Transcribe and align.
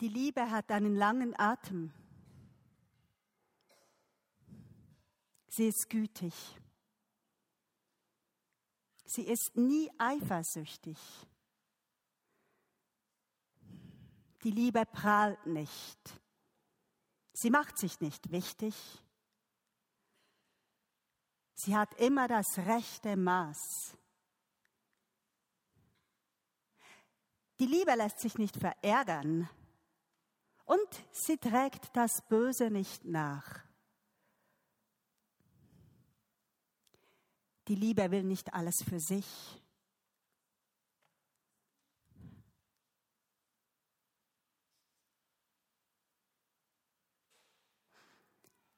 Die 0.00 0.08
Liebe 0.08 0.50
hat 0.50 0.70
einen 0.70 0.96
langen 0.96 1.38
Atem. 1.38 1.92
Sie 5.48 5.66
ist 5.66 5.90
gütig. 5.90 6.34
Sie 9.04 9.26
ist 9.26 9.56
nie 9.56 9.90
eifersüchtig. 9.98 10.96
Die 14.42 14.50
Liebe 14.50 14.86
prahlt 14.86 15.44
nicht. 15.44 15.98
Sie 17.34 17.50
macht 17.50 17.76
sich 17.76 18.00
nicht 18.00 18.30
wichtig. 18.30 18.74
Sie 21.56 21.76
hat 21.76 21.92
immer 22.00 22.26
das 22.26 22.56
rechte 22.56 23.18
Maß. 23.18 23.98
Die 27.58 27.66
Liebe 27.66 27.94
lässt 27.96 28.20
sich 28.20 28.38
nicht 28.38 28.56
verärgern 28.56 29.46
und 30.70 31.04
sie 31.10 31.36
trägt 31.36 31.96
das 31.96 32.22
Böse 32.28 32.70
nicht 32.70 33.04
nach. 33.04 33.64
Die 37.66 37.74
Liebe 37.74 38.08
will 38.12 38.22
nicht 38.22 38.54
alles 38.54 38.76
für 38.88 39.00
sich. 39.00 39.26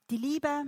Die 0.08 0.16
Liebe, 0.16 0.64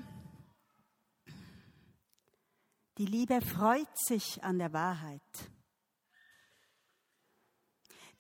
die 2.99 3.07
Liebe 3.07 3.41
freut 3.41 3.99
sich 3.99 4.45
an 4.45 4.59
der 4.59 4.75
Wahrheit. 4.75 5.51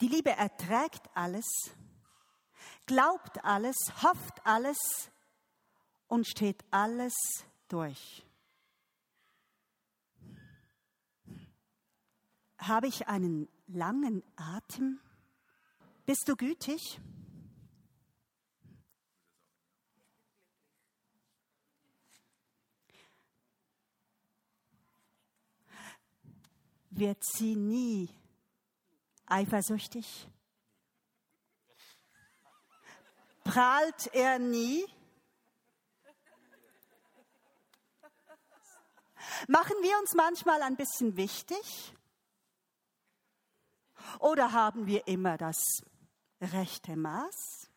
Die 0.00 0.08
Liebe 0.08 0.30
erträgt 0.30 1.14
alles, 1.14 1.44
glaubt 2.86 3.44
alles, 3.44 3.76
hofft 4.02 4.44
alles 4.44 4.78
und 6.08 6.26
steht 6.26 6.64
alles 6.70 7.14
durch. 7.68 8.24
Habe 12.58 12.86
ich 12.86 13.08
einen 13.08 13.48
langen 13.66 14.22
Atem? 14.36 15.00
Bist 16.06 16.24
du 16.26 16.36
gütig? 16.36 17.00
Wird 26.90 27.24
sie 27.24 27.56
nie 27.56 28.08
eifersüchtig? 29.26 30.28
Prahlt 33.44 34.12
er 34.14 34.38
nie? 34.38 34.84
Machen 39.48 39.76
wir 39.82 39.98
uns 39.98 40.14
manchmal 40.14 40.62
ein 40.62 40.76
bisschen 40.76 41.16
wichtig? 41.16 41.94
Oder 44.18 44.52
haben 44.52 44.86
wir 44.86 45.06
immer 45.06 45.36
das 45.36 45.82
rechte 46.40 46.96
Maß? 46.96 47.68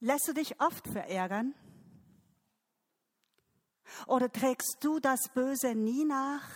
Lässt 0.00 0.28
du 0.28 0.34
dich 0.34 0.60
oft 0.60 0.86
verärgern? 0.86 1.54
Oder 4.06 4.30
trägst 4.30 4.76
du 4.80 5.00
das 5.00 5.28
Böse 5.32 5.74
nie 5.74 6.04
nach? 6.04 6.46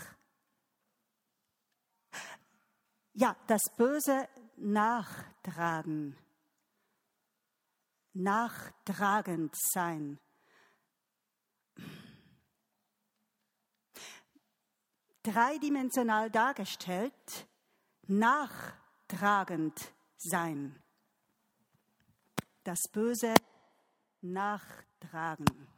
Ja, 3.20 3.36
das 3.48 3.60
Böse 3.76 4.30
nachtragen, 4.56 6.16
nachtragend 8.14 9.54
sein. 9.54 10.18
dreidimensional 15.22 16.30
dargestellt, 16.30 17.46
nachtragend 18.06 19.92
sein. 20.16 20.82
Das 22.64 22.80
Böse 22.90 23.34
nachtragen. 24.22 25.68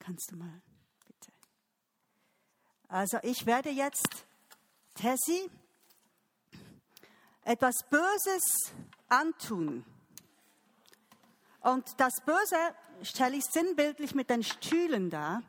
Kannst 0.00 0.32
du 0.32 0.36
mal, 0.36 0.60
bitte. 1.06 1.32
Also 2.88 3.18
ich 3.22 3.46
werde 3.46 3.70
jetzt 3.70 4.26
Tessie 4.94 5.50
etwas 7.44 7.74
Böses 7.90 8.72
antun. 9.08 9.84
Und 11.60 11.84
das 11.98 12.14
Böse 12.24 12.56
stelle 13.02 13.36
ich 13.36 13.44
sinnbildlich 13.44 14.14
mit 14.14 14.30
den 14.30 14.42
Stühlen 14.42 15.10
dar 15.10 15.42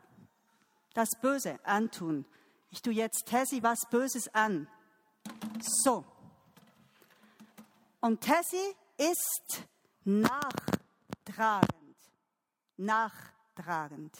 das 0.96 1.10
Böse 1.20 1.58
antun. 1.64 2.24
Ich 2.70 2.80
tue 2.80 2.94
jetzt 2.94 3.26
Tessie 3.26 3.62
was 3.62 3.80
Böses 3.90 4.28
an. 4.34 4.66
So. 5.60 6.04
Und 8.00 8.22
Tessie 8.22 8.74
ist 8.96 9.62
nachtragend. 10.04 11.70
Nachtragend. 12.78 14.16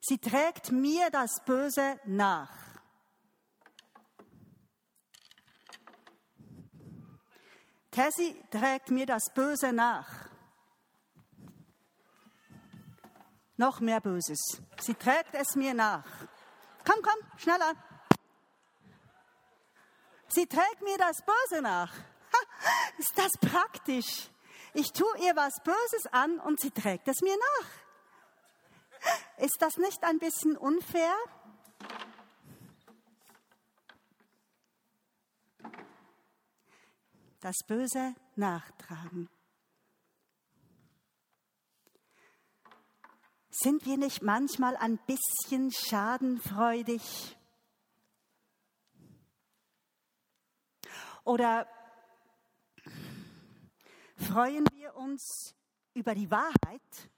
Sie 0.00 0.18
trägt 0.18 0.72
mir 0.72 1.10
das 1.10 1.30
Böse 1.44 2.00
nach. 2.06 2.67
Tessie 7.98 8.40
trägt 8.52 8.90
mir 8.90 9.06
das 9.06 9.24
Böse 9.34 9.72
nach. 9.72 10.28
noch 13.58 13.80
mehr 13.80 14.00
Böses. 14.00 14.38
Sie 14.80 14.94
trägt 14.94 15.34
es 15.34 15.56
mir 15.56 15.74
nach. 15.74 16.04
Komm, 16.86 17.02
komm, 17.02 17.38
schneller. 17.38 17.72
Sie 20.28 20.46
trägt 20.46 20.80
mir 20.82 20.96
das 20.96 21.16
Böse 21.22 21.60
nach. 21.60 21.92
Ha, 21.92 22.38
ist 22.98 23.18
das 23.18 23.32
praktisch? 23.40 24.30
Ich 24.74 24.92
tue 24.92 25.18
ihr 25.18 25.34
was 25.34 25.54
Böses 25.64 26.06
an 26.12 26.38
und 26.38 26.60
sie 26.60 26.70
trägt 26.70 27.08
es 27.08 27.20
mir 27.20 27.36
nach. 27.36 27.66
Ist 29.44 29.56
das 29.60 29.76
nicht 29.76 30.04
ein 30.04 30.20
bisschen 30.20 30.56
unfair? 30.56 31.14
Das 37.40 37.56
Böse 37.66 38.14
nachtragen. 38.34 39.28
Sind 43.50 43.86
wir 43.86 43.96
nicht 43.96 44.22
manchmal 44.22 44.76
ein 44.76 44.98
bisschen 45.06 45.72
schadenfreudig? 45.72 47.36
Oder 51.24 51.68
freuen 54.16 54.64
wir 54.72 54.94
uns 54.96 55.54
über 55.94 56.14
die 56.14 56.30
Wahrheit? 56.30 57.10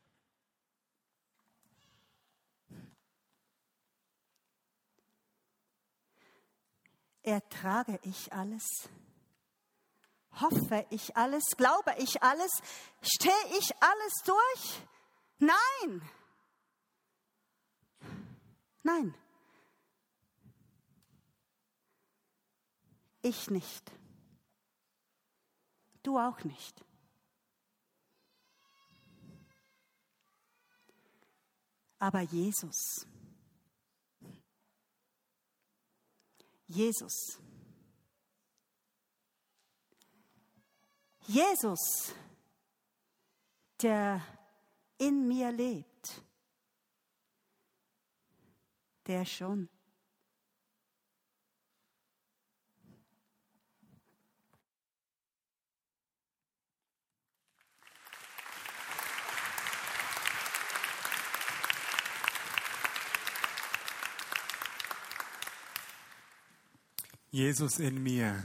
Ertrage 7.23 8.01
ich 8.03 8.33
alles? 8.33 8.89
Hoffe 10.33 10.87
ich 10.91 11.17
alles? 11.17 11.45
Glaube 11.57 11.95
ich 11.99 12.23
alles? 12.23 12.51
Stehe 13.03 13.59
ich 13.59 13.71
alles 13.83 14.15
durch? 14.25 14.83
Nein! 15.39 16.11
Nein, 18.83 19.15
ich 23.23 23.51
nicht. 23.51 23.93
Du 26.03 26.19
auch 26.19 26.43
nicht. 26.45 26.83
Aber 31.99 32.23
Jesus, 32.23 33.07
Jesus, 36.67 37.39
Jesus, 41.33 42.13
der 43.81 44.21
in 44.99 45.29
mir 45.29 45.53
lebt, 45.53 46.25
der 49.07 49.25
schon. 49.25 49.69
Jesus 67.31 67.79
in 67.79 68.03
mir. 68.03 68.43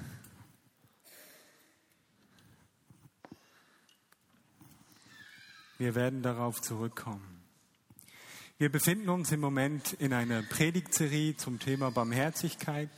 Wir 5.77 5.95
werden 5.95 6.22
darauf 6.22 6.62
zurückkommen. 6.62 7.44
Wir 8.57 8.72
befinden 8.72 9.10
uns 9.10 9.31
im 9.31 9.42
Moment 9.42 9.94
in 9.94 10.13
einer 10.13 10.42
Predigtserie 10.42 11.36
zum 11.36 11.60
Thema 11.60 11.92
Barmherzigkeit 11.92 12.89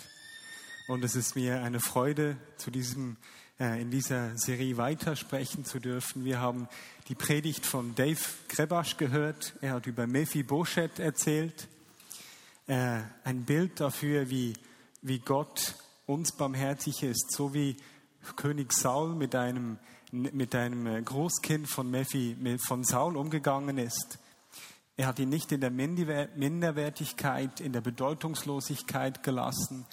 und 0.87 1.03
es 1.03 1.15
ist 1.15 1.35
mir 1.35 1.63
eine 1.63 1.79
Freude, 1.79 2.37
zu 2.57 2.69
diesem, 2.69 3.17
äh, 3.59 3.81
in 3.81 3.89
dieser 3.89 4.37
Serie 4.37 4.77
weitersprechen 4.77 5.65
zu 5.65 5.79
dürfen. 5.79 6.23
Wir 6.23 6.39
haben 6.39 6.67
die 7.07 7.15
Predigt 7.15 7.65
von 7.65 7.95
Dave 7.95 8.21
Krebasch 8.47 8.97
gehört. 8.97 9.55
Er 9.61 9.73
hat 9.73 9.87
über 9.87 10.05
Mephi 10.05 10.43
Boshet 10.43 10.99
erzählt. 10.99 11.67
Äh, 12.67 12.99
ein 13.23 13.45
Bild 13.45 13.79
dafür, 13.79 14.29
wie 14.29 14.53
wie 15.01 15.19
Gott 15.19 15.75
uns 16.05 16.31
barmherzig 16.31 17.03
ist, 17.03 17.31
so 17.31 17.53
wie 17.53 17.77
König 18.35 18.73
Saul 18.73 19.15
mit 19.15 19.35
einem, 19.35 19.77
mit 20.11 20.55
einem 20.55 21.03
Großkind 21.03 21.67
von, 21.69 21.89
Mephi, 21.89 22.57
von 22.65 22.83
Saul 22.83 23.17
umgegangen 23.17 23.77
ist. 23.77 24.19
Er 24.95 25.07
hat 25.07 25.19
ihn 25.19 25.29
nicht 25.29 25.51
in 25.51 25.61
der 25.61 25.69
Minderwertigkeit, 25.69 27.59
in 27.59 27.73
der 27.73 27.81
Bedeutungslosigkeit 27.81 29.23
gelassen. 29.23 29.85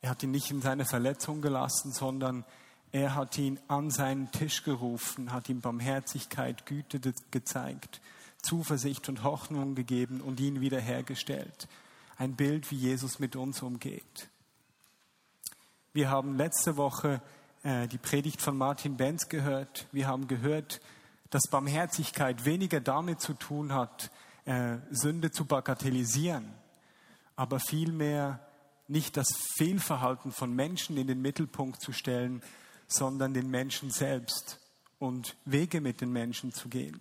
Er 0.00 0.10
hat 0.10 0.22
ihn 0.22 0.30
nicht 0.30 0.50
in 0.50 0.62
seiner 0.62 0.84
Verletzung 0.84 1.42
gelassen, 1.42 1.92
sondern 1.92 2.44
er 2.92 3.14
hat 3.14 3.36
ihn 3.36 3.58
an 3.68 3.90
seinen 3.90 4.30
Tisch 4.30 4.62
gerufen, 4.62 5.32
hat 5.32 5.48
ihm 5.48 5.60
Barmherzigkeit, 5.60 6.66
Güte 6.66 7.00
gezeigt, 7.30 8.00
Zuversicht 8.42 9.08
und 9.08 9.24
Hoffnung 9.24 9.74
gegeben 9.74 10.20
und 10.20 10.40
ihn 10.40 10.60
wiederhergestellt 10.60 11.68
ein 12.18 12.34
Bild, 12.34 12.70
wie 12.70 12.76
Jesus 12.76 13.20
mit 13.20 13.36
uns 13.36 13.62
umgeht. 13.62 14.28
Wir 15.92 16.10
haben 16.10 16.36
letzte 16.36 16.76
Woche 16.76 17.22
äh, 17.62 17.88
die 17.88 17.98
Predigt 17.98 18.40
von 18.40 18.56
Martin 18.56 18.96
Benz 18.96 19.28
gehört. 19.28 19.86
Wir 19.92 20.06
haben 20.06 20.28
gehört, 20.28 20.80
dass 21.30 21.42
Barmherzigkeit 21.50 22.44
weniger 22.44 22.80
damit 22.80 23.20
zu 23.20 23.34
tun 23.34 23.72
hat, 23.72 24.10
äh, 24.44 24.78
Sünde 24.90 25.30
zu 25.30 25.44
bagatellisieren, 25.44 26.54
aber 27.36 27.60
vielmehr 27.60 28.40
nicht 28.86 29.16
das 29.16 29.28
Fehlverhalten 29.56 30.32
von 30.32 30.54
Menschen 30.54 30.96
in 30.96 31.06
den 31.06 31.20
Mittelpunkt 31.20 31.80
zu 31.80 31.92
stellen, 31.92 32.42
sondern 32.86 33.34
den 33.34 33.50
Menschen 33.50 33.90
selbst 33.90 34.58
und 34.98 35.36
Wege 35.44 35.80
mit 35.80 36.00
den 36.00 36.10
Menschen 36.10 36.52
zu 36.52 36.68
gehen. 36.68 36.98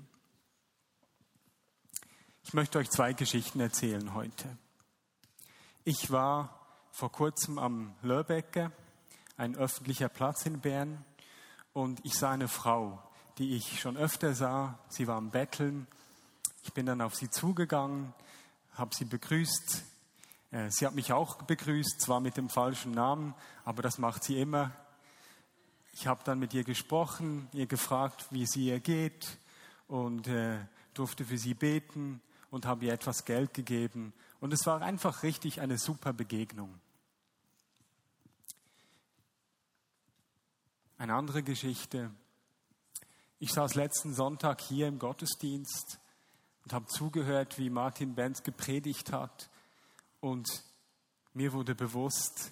Ich 2.43 2.53
möchte 2.53 2.77
euch 2.79 2.89
zwei 2.89 3.13
Geschichten 3.13 3.59
erzählen 3.59 4.13
heute. 4.13 4.57
Ich 5.83 6.11
war 6.11 6.57
vor 6.91 7.11
kurzem 7.11 7.57
am 7.59 7.95
Lörbecke, 8.01 8.71
ein 9.37 9.55
öffentlicher 9.55 10.09
Platz 10.09 10.45
in 10.45 10.59
Bern, 10.59 11.05
und 11.77 12.03
ich 12.03 12.15
sah 12.15 12.31
eine 12.31 12.47
Frau, 12.47 12.99
die 13.37 13.55
ich 13.55 13.79
schon 13.79 13.97
öfter 13.97 14.33
sah. 14.33 14.79
Sie 14.89 15.05
war 15.05 15.15
am 15.15 15.29
Betteln. 15.29 15.85
Ich 16.63 16.73
bin 16.73 16.87
dann 16.87 17.01
auf 17.01 17.13
sie 17.13 17.29
zugegangen, 17.29 18.15
habe 18.73 18.95
sie 18.95 19.05
begrüßt. 19.05 19.83
Äh, 20.49 20.71
sie 20.71 20.87
hat 20.87 20.95
mich 20.95 21.13
auch 21.13 21.43
begrüßt, 21.43 22.01
zwar 22.01 22.19
mit 22.19 22.35
dem 22.35 22.49
falschen 22.49 22.93
Namen, 22.93 23.35
aber 23.63 23.83
das 23.83 23.99
macht 23.99 24.23
sie 24.23 24.41
immer. 24.41 24.71
Ich 25.93 26.07
habe 26.07 26.21
dann 26.23 26.39
mit 26.39 26.55
ihr 26.55 26.63
gesprochen, 26.63 27.47
ihr 27.53 27.67
gefragt, 27.67 28.25
wie 28.31 28.47
sie 28.47 28.69
ihr 28.69 28.79
geht 28.79 29.37
und 29.87 30.27
äh, 30.27 30.57
durfte 30.95 31.25
für 31.25 31.37
sie 31.37 31.53
beten 31.53 32.21
und 32.49 32.65
habe 32.65 32.85
ihr 32.85 32.93
etwas 32.93 33.23
Geld 33.23 33.53
gegeben 33.53 34.13
und 34.39 34.51
es 34.51 34.65
war 34.65 34.81
einfach 34.81 35.21
richtig 35.21 35.61
eine 35.61 35.77
super 35.77 36.11
Begegnung. 36.11 36.73
Eine 40.97 41.13
andere 41.13 41.43
Geschichte. 41.43 42.09
Ich 43.39 43.51
saß 43.51 43.75
letzten 43.75 44.15
Sonntag 44.15 44.61
hier 44.61 44.87
im 44.87 44.97
Gottesdienst 44.97 45.99
und 46.63 46.73
habe 46.73 46.87
zugehört, 46.87 47.59
wie 47.59 47.69
Martin 47.69 48.15
Benz 48.15 48.41
gepredigt 48.41 49.11
hat. 49.11 49.49
Und 50.21 50.47
mir 51.33 51.53
wurde 51.53 51.75
bewusst, 51.75 52.51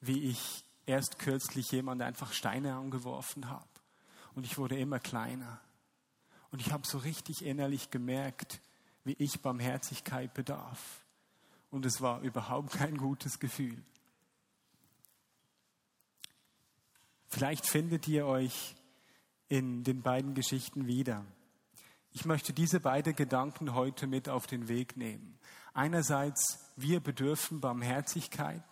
wie 0.00 0.30
ich 0.30 0.64
erst 0.86 1.18
kürzlich 1.18 1.72
jemand 1.72 2.00
einfach 2.02 2.32
Steine 2.32 2.76
angeworfen 2.76 3.48
habe. 3.48 3.66
Und 4.34 4.46
ich 4.46 4.56
wurde 4.56 4.78
immer 4.78 5.00
kleiner. 5.00 5.60
Und 6.52 6.60
ich 6.60 6.70
habe 6.72 6.86
so 6.86 6.98
richtig 6.98 7.44
innerlich 7.44 7.90
gemerkt, 7.90 8.60
wie 9.02 9.16
ich 9.18 9.42
Barmherzigkeit 9.42 10.32
bedarf 10.32 11.04
und 11.74 11.84
es 11.84 12.00
war 12.00 12.20
überhaupt 12.20 12.70
kein 12.70 12.96
gutes 12.96 13.40
Gefühl. 13.40 13.82
Vielleicht 17.34 17.66
findet 17.66 18.06
ihr 18.06 18.26
euch 18.26 18.76
in 19.48 19.82
den 19.82 20.02
beiden 20.02 20.34
Geschichten 20.34 20.86
wieder. 20.86 21.24
Ich 22.12 22.24
möchte 22.26 22.52
diese 22.52 22.78
beiden 22.78 23.16
Gedanken 23.16 23.74
heute 23.74 24.06
mit 24.06 24.28
auf 24.28 24.46
den 24.46 24.68
Weg 24.68 24.96
nehmen. 24.96 25.36
Einerseits, 25.72 26.60
wir 26.76 27.00
bedürfen 27.00 27.60
Barmherzigkeit. 27.60 28.62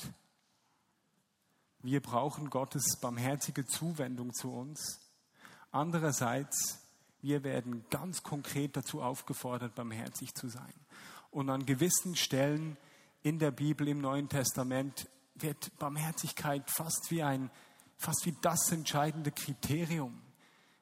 Wir 1.80 2.00
brauchen 2.00 2.50
Gottes 2.50 3.00
barmherzige 3.00 3.66
Zuwendung 3.66 4.32
zu 4.32 4.52
uns. 4.52 5.10
Andererseits, 5.72 6.86
wir 7.20 7.42
werden 7.42 7.84
ganz 7.90 8.22
konkret 8.22 8.76
dazu 8.76 9.02
aufgefordert, 9.02 9.74
barmherzig 9.74 10.36
zu 10.36 10.48
sein. 10.48 10.74
Und 11.32 11.50
an 11.50 11.66
gewissen 11.66 12.14
Stellen 12.14 12.76
in 13.24 13.40
der 13.40 13.50
Bibel 13.50 13.88
im 13.88 14.00
Neuen 14.00 14.28
Testament 14.28 15.08
wird 15.34 15.76
Barmherzigkeit 15.80 16.70
fast 16.70 17.10
wie 17.10 17.24
ein, 17.24 17.50
fast 18.02 18.26
wie 18.26 18.34
das 18.40 18.72
entscheidende 18.72 19.30
Kriterium. 19.30 20.20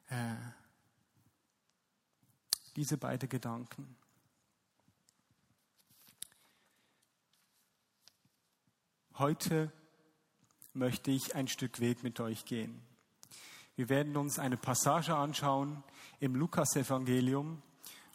Äh, 0.09 0.33
diese 2.75 2.97
beiden 2.97 3.29
Gedanken. 3.29 3.95
Heute 9.19 9.71
möchte 10.73 11.11
ich 11.11 11.35
ein 11.35 11.47
Stück 11.47 11.79
Weg 11.79 12.01
mit 12.01 12.19
euch 12.19 12.45
gehen. 12.45 12.81
Wir 13.75 13.89
werden 13.89 14.17
uns 14.17 14.39
eine 14.39 14.57
Passage 14.57 15.15
anschauen 15.15 15.83
im 16.19 16.35
Lukas-Evangelium, 16.35 17.61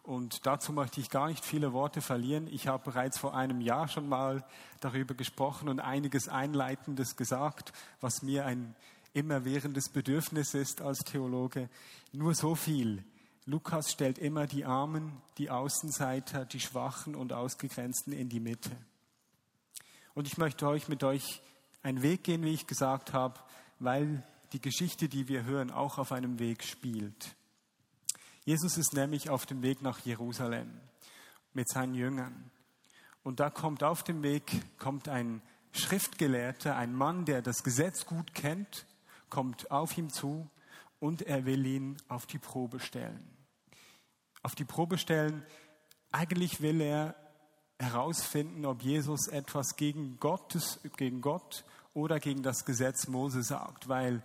und 0.06 0.46
dazu 0.46 0.72
möchte 0.72 1.00
ich 1.00 1.10
gar 1.10 1.26
nicht 1.26 1.44
viele 1.44 1.72
Worte 1.72 2.00
verlieren. 2.00 2.46
Ich 2.46 2.68
habe 2.68 2.84
bereits 2.84 3.18
vor 3.18 3.34
einem 3.34 3.60
Jahr 3.60 3.88
schon 3.88 4.08
mal 4.08 4.44
darüber 4.78 5.14
gesprochen 5.14 5.68
und 5.68 5.80
einiges 5.80 6.28
Einleitendes 6.28 7.16
gesagt, 7.16 7.72
was 8.00 8.22
mir 8.22 8.46
ein 8.46 8.76
immerwährendes 9.16 9.88
Bedürfnis 9.88 10.52
ist 10.54 10.82
als 10.82 10.98
Theologe. 10.98 11.70
Nur 12.12 12.34
so 12.34 12.54
viel. 12.54 13.02
Lukas 13.46 13.90
stellt 13.90 14.18
immer 14.18 14.46
die 14.46 14.64
Armen, 14.64 15.22
die 15.38 15.50
Außenseiter, 15.50 16.44
die 16.44 16.60
Schwachen 16.60 17.14
und 17.14 17.32
Ausgegrenzten 17.32 18.12
in 18.12 18.28
die 18.28 18.40
Mitte. 18.40 18.70
Und 20.14 20.26
ich 20.26 20.36
möchte 20.36 20.66
euch 20.68 20.88
mit 20.88 21.02
euch 21.02 21.40
einen 21.82 22.02
Weg 22.02 22.24
gehen, 22.24 22.42
wie 22.42 22.52
ich 22.52 22.66
gesagt 22.66 23.12
habe, 23.12 23.40
weil 23.78 24.22
die 24.52 24.60
Geschichte, 24.60 25.08
die 25.08 25.28
wir 25.28 25.44
hören, 25.44 25.70
auch 25.70 25.98
auf 25.98 26.12
einem 26.12 26.38
Weg 26.38 26.62
spielt. 26.62 27.34
Jesus 28.44 28.76
ist 28.76 28.92
nämlich 28.92 29.30
auf 29.30 29.46
dem 29.46 29.62
Weg 29.62 29.80
nach 29.80 30.00
Jerusalem 30.00 30.70
mit 31.54 31.68
seinen 31.68 31.94
Jüngern. 31.94 32.50
Und 33.22 33.40
da 33.40 33.48
kommt 33.50 33.82
auf 33.82 34.02
dem 34.02 34.22
Weg, 34.22 34.60
kommt 34.78 35.08
ein 35.08 35.40
Schriftgelehrter, 35.72 36.76
ein 36.76 36.94
Mann, 36.94 37.24
der 37.24 37.42
das 37.42 37.62
Gesetz 37.62 38.06
gut 38.06 38.34
kennt, 38.34 38.86
kommt 39.36 39.70
auf 39.70 39.98
ihm 39.98 40.08
zu 40.08 40.48
und 40.98 41.20
er 41.20 41.44
will 41.44 41.66
ihn 41.66 41.98
auf 42.08 42.24
die 42.24 42.38
Probe 42.38 42.80
stellen. 42.80 43.36
Auf 44.42 44.54
die 44.54 44.64
Probe 44.64 44.96
stellen, 44.96 45.44
eigentlich 46.10 46.62
will 46.62 46.80
er 46.80 47.14
herausfinden, 47.78 48.64
ob 48.64 48.80
Jesus 48.80 49.28
etwas 49.28 49.76
gegen, 49.76 50.18
Gottes, 50.20 50.80
gegen 50.96 51.20
Gott 51.20 51.66
oder 51.92 52.18
gegen 52.18 52.42
das 52.42 52.64
Gesetz 52.64 53.08
Mose 53.08 53.42
sagt, 53.42 53.90
weil 53.90 54.22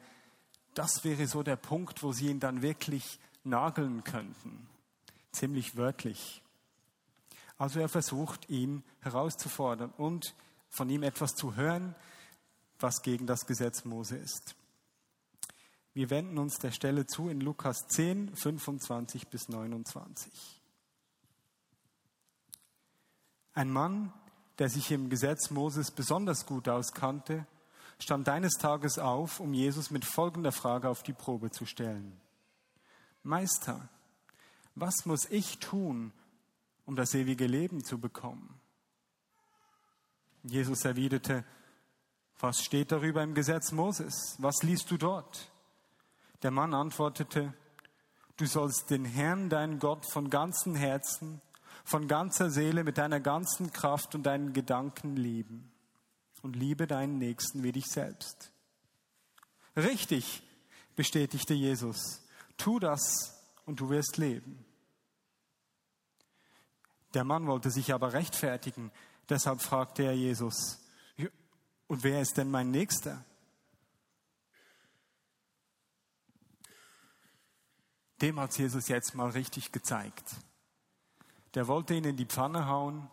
das 0.75 1.03
wäre 1.03 1.27
so 1.27 1.43
der 1.43 1.57
Punkt, 1.57 2.03
wo 2.03 2.13
sie 2.13 2.29
ihn 2.29 2.39
dann 2.39 2.61
wirklich 2.61 3.19
nageln 3.43 4.05
könnten. 4.05 4.69
Ziemlich 5.33 5.75
wörtlich. 5.75 6.41
Also 7.57 7.81
er 7.81 7.89
versucht, 7.89 8.49
ihn 8.49 8.81
herauszufordern 9.01 9.91
und 9.97 10.35
von 10.69 10.89
ihm 10.89 11.03
etwas 11.03 11.35
zu 11.35 11.57
hören, 11.57 11.95
was 12.79 13.01
gegen 13.01 13.27
das 13.27 13.45
Gesetz 13.45 13.83
Mose 13.83 14.15
ist. 14.15 14.55
Wir 15.93 16.09
wenden 16.09 16.37
uns 16.37 16.55
der 16.57 16.71
Stelle 16.71 17.05
zu 17.05 17.27
in 17.27 17.41
Lukas 17.41 17.87
10, 17.89 18.35
25 18.35 19.27
bis 19.27 19.49
29. 19.49 20.61
Ein 23.53 23.69
Mann, 23.69 24.13
der 24.57 24.69
sich 24.69 24.91
im 24.91 25.09
Gesetz 25.09 25.49
Moses 25.49 25.91
besonders 25.91 26.45
gut 26.45 26.69
auskannte, 26.69 27.45
stand 27.99 28.29
eines 28.29 28.53
Tages 28.53 28.99
auf, 28.99 29.41
um 29.41 29.53
Jesus 29.53 29.91
mit 29.91 30.05
folgender 30.05 30.53
Frage 30.53 30.87
auf 30.87 31.03
die 31.03 31.13
Probe 31.13 31.51
zu 31.51 31.65
stellen. 31.65 32.19
Meister, 33.23 33.89
was 34.75 35.05
muss 35.05 35.25
ich 35.29 35.59
tun, 35.59 36.13
um 36.85 36.95
das 36.95 37.13
ewige 37.13 37.47
Leben 37.47 37.83
zu 37.83 37.99
bekommen? 37.99 38.59
Jesus 40.43 40.85
erwiderte, 40.85 41.43
Was 42.39 42.63
steht 42.63 42.91
darüber 42.91 43.21
im 43.21 43.35
Gesetz 43.35 43.71
Moses? 43.71 44.35
Was 44.39 44.63
liest 44.63 44.89
du 44.89 44.97
dort? 44.97 45.50
Der 46.43 46.51
Mann 46.51 46.73
antwortete, 46.73 47.53
du 48.37 48.45
sollst 48.45 48.89
den 48.89 49.05
Herrn, 49.05 49.49
deinen 49.49 49.79
Gott, 49.79 50.05
von 50.11 50.29
ganzem 50.29 50.75
Herzen, 50.75 51.41
von 51.83 52.07
ganzer 52.07 52.49
Seele, 52.49 52.83
mit 52.83 52.97
deiner 52.97 53.19
ganzen 53.19 53.71
Kraft 53.71 54.15
und 54.15 54.23
deinen 54.23 54.53
Gedanken 54.53 55.15
lieben. 55.15 55.71
Und 56.41 56.55
liebe 56.55 56.87
deinen 56.87 57.19
Nächsten 57.19 57.61
wie 57.61 57.71
dich 57.71 57.85
selbst. 57.85 58.51
Richtig, 59.75 60.41
bestätigte 60.95 61.53
Jesus. 61.53 62.23
Tu 62.57 62.79
das 62.79 63.39
und 63.65 63.79
du 63.79 63.89
wirst 63.89 64.17
leben. 64.17 64.65
Der 67.13 67.23
Mann 67.23 67.45
wollte 67.45 67.69
sich 67.69 67.93
aber 67.93 68.13
rechtfertigen. 68.13 68.91
Deshalb 69.29 69.61
fragte 69.61 70.03
er 70.03 70.15
Jesus, 70.15 70.79
und 71.87 72.03
wer 72.03 72.21
ist 72.21 72.37
denn 72.37 72.49
mein 72.49 72.71
Nächster? 72.71 73.23
Dem 78.21 78.39
hat 78.39 78.57
Jesus 78.57 78.87
jetzt 78.87 79.15
mal 79.15 79.29
richtig 79.29 79.71
gezeigt. 79.71 80.35
Der 81.55 81.67
wollte 81.67 81.95
ihn 81.95 82.03
in 82.03 82.17
die 82.17 82.25
Pfanne 82.25 82.67
hauen 82.67 83.09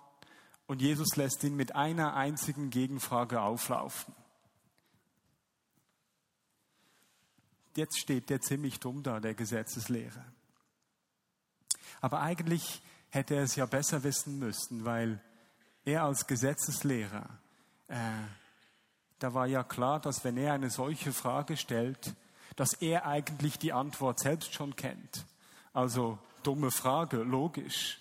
und 0.67 0.83
Jesus 0.83 1.17
lässt 1.17 1.43
ihn 1.45 1.57
mit 1.57 1.75
einer 1.75 2.15
einzigen 2.15 2.71
Gegenfrage 2.71 3.41
auflaufen. 3.41 4.15
Jetzt 7.75 7.99
steht 7.99 8.29
der 8.29 8.41
ziemlich 8.41 8.81
dumm 8.81 9.03
da, 9.03 9.21
der 9.21 9.35
Gesetzeslehrer. 9.35 10.25
Aber 12.01 12.21
eigentlich 12.21 12.83
hätte 13.11 13.35
er 13.35 13.45
es 13.45 13.57
ja 13.57 13.67
besser 13.67 14.03
wissen 14.03 14.39
müssen, 14.39 14.85
weil 14.85 15.21
er 15.85 16.05
als 16.05 16.27
Gesetzeslehrer 16.27 17.29
äh, 17.89 17.97
da 19.19 19.35
war 19.35 19.47
ja 19.47 19.65
klar, 19.65 20.01
dass 20.01 20.23
wenn 20.25 20.37
er 20.37 20.53
eine 20.53 20.71
solche 20.71 21.13
Frage 21.13 21.57
stellt, 21.57 22.15
dass 22.59 22.73
er 22.73 23.07
eigentlich 23.07 23.57
die 23.61 23.73
Antwort 23.73 24.19
selbst 24.19 24.53
schon 24.53 24.75
kennt. 24.75 25.25
Also 25.73 26.19
dumme 26.43 26.73
Frage, 26.73 27.19
logisch. 27.19 28.01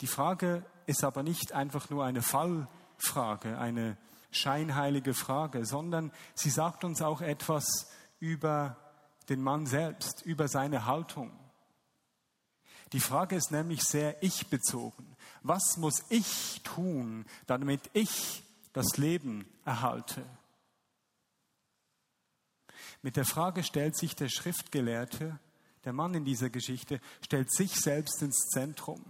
Die 0.00 0.06
Frage 0.06 0.64
ist 0.86 1.02
aber 1.02 1.24
nicht 1.24 1.50
einfach 1.50 1.90
nur 1.90 2.04
eine 2.04 2.22
Fallfrage, 2.22 3.58
eine 3.58 3.96
scheinheilige 4.30 5.14
Frage, 5.14 5.66
sondern 5.66 6.12
sie 6.36 6.50
sagt 6.50 6.84
uns 6.84 7.02
auch 7.02 7.20
etwas 7.20 7.90
über 8.20 8.76
den 9.28 9.42
Mann 9.42 9.66
selbst, 9.66 10.22
über 10.22 10.46
seine 10.46 10.86
Haltung. 10.86 11.32
Die 12.92 13.00
Frage 13.00 13.34
ist 13.34 13.50
nämlich 13.50 13.82
sehr 13.82 14.22
ich-bezogen. 14.22 15.16
Was 15.42 15.76
muss 15.76 16.04
ich 16.08 16.62
tun, 16.62 17.26
damit 17.48 17.90
ich 17.94 18.44
das 18.78 18.96
Leben 18.96 19.46
erhalte? 19.64 20.24
Mit 23.02 23.16
der 23.16 23.24
Frage 23.24 23.62
stellt 23.62 23.96
sich 23.96 24.16
der 24.16 24.28
Schriftgelehrte, 24.28 25.38
der 25.84 25.92
Mann 25.92 26.14
in 26.14 26.24
dieser 26.24 26.50
Geschichte, 26.50 27.00
stellt 27.20 27.52
sich 27.52 27.74
selbst 27.74 28.22
ins 28.22 28.48
Zentrum. 28.52 29.04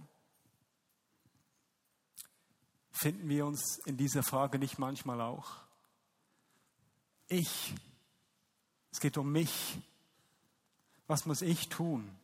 Finden 2.91 3.29
wir 3.29 3.45
uns 3.45 3.79
in 3.85 3.97
dieser 3.97 4.23
Frage 4.23 4.59
nicht 4.59 4.77
manchmal 4.77 5.21
auch? 5.21 5.57
Ich. 7.27 7.73
Es 8.91 8.99
geht 8.99 9.17
um 9.17 9.31
mich. 9.31 9.77
Was 11.07 11.25
muss 11.25 11.41
ich 11.41 11.69
tun? 11.69 12.19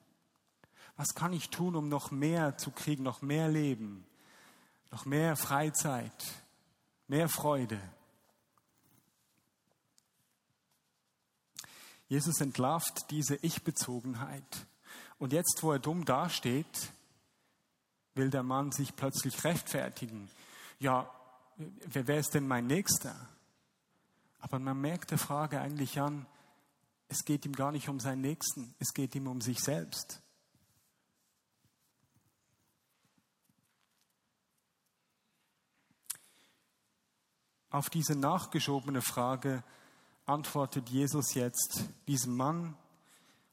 was 0.98 1.14
kann 1.14 1.34
ich 1.34 1.50
tun, 1.50 1.76
um 1.76 1.90
noch 1.90 2.12
mehr 2.12 2.58
zu 2.58 2.72
kriegen, 2.72 3.04
noch 3.04 3.22
mehr 3.22 3.50
Leben, 3.50 4.06
noch 4.92 5.06
mehr 5.06 5.36
Freizeit, 5.36 6.14
mehr 7.08 7.30
Freude. 7.30 7.80
Jesus 12.08 12.40
entlarvt 12.40 13.10
diese 13.12 13.36
Ich-Bezogenheit. 13.38 14.68
Und 15.18 15.34
jetzt, 15.34 15.60
wo 15.62 15.72
er 15.72 15.80
dumm 15.80 16.06
dasteht, 16.06 16.92
will 18.14 18.30
der 18.30 18.44
Mann 18.44 18.72
sich 18.72 18.96
plötzlich 18.96 19.44
rechtfertigen. 19.44 20.30
Ja, 20.80 21.10
wer 21.58 22.20
ist 22.20 22.34
denn 22.34 22.48
mein 22.48 22.68
Nächster? 22.68 23.16
Aber 24.40 24.60
man 24.60 24.80
merkt 24.80 25.12
der 25.12 25.18
Frage 25.18 25.60
eigentlich 25.60 26.00
an, 26.00 26.26
es 27.08 27.24
geht 27.26 27.46
ihm 27.46 27.54
gar 27.54 27.72
nicht 27.72 27.90
um 27.90 28.00
seinen 28.00 28.22
Nächsten, 28.22 28.74
es 28.80 28.94
geht 28.94 29.16
ihm 29.16 29.28
um 29.28 29.42
sich 29.42 29.60
selbst. 29.60 30.22
Auf 37.70 37.90
diese 37.90 38.16
nachgeschobene 38.16 39.02
Frage 39.02 39.64
antwortet 40.26 40.90
Jesus 40.90 41.34
jetzt 41.34 41.86
diesem 42.08 42.36
Mann 42.36 42.76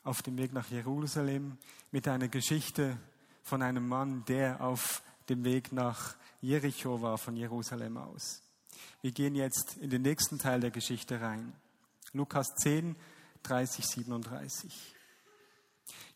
auf 0.05 0.23
dem 0.23 0.37
Weg 0.39 0.53
nach 0.53 0.71
Jerusalem 0.71 1.59
mit 1.91 2.09
einer 2.09 2.29
Geschichte 2.29 2.99
von 3.43 3.63
einem 3.63 3.89
Mann, 3.89 4.25
der 4.27 4.61
auf 4.61 5.03
dem 5.29 5.45
Weg 5.45 5.73
nach 5.73 6.17
Jericho 6.41 7.03
war 7.03 7.19
von 7.19 7.37
Jerusalem 7.37 7.97
aus. 7.97 8.43
Wir 9.01 9.13
gehen 9.13 9.35
jetzt 9.35 9.77
in 9.79 9.91
den 9.91 10.03
nächsten 10.03 10.39
Teil 10.39 10.61
der 10.61 10.71
Geschichte 10.71 11.21
rein. 11.21 11.53
Lukas 12.13 12.49
10, 12.57 12.97
30, 13.43 13.87
37. 13.87 14.95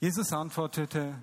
Jesus 0.00 0.32
antwortete, 0.32 1.14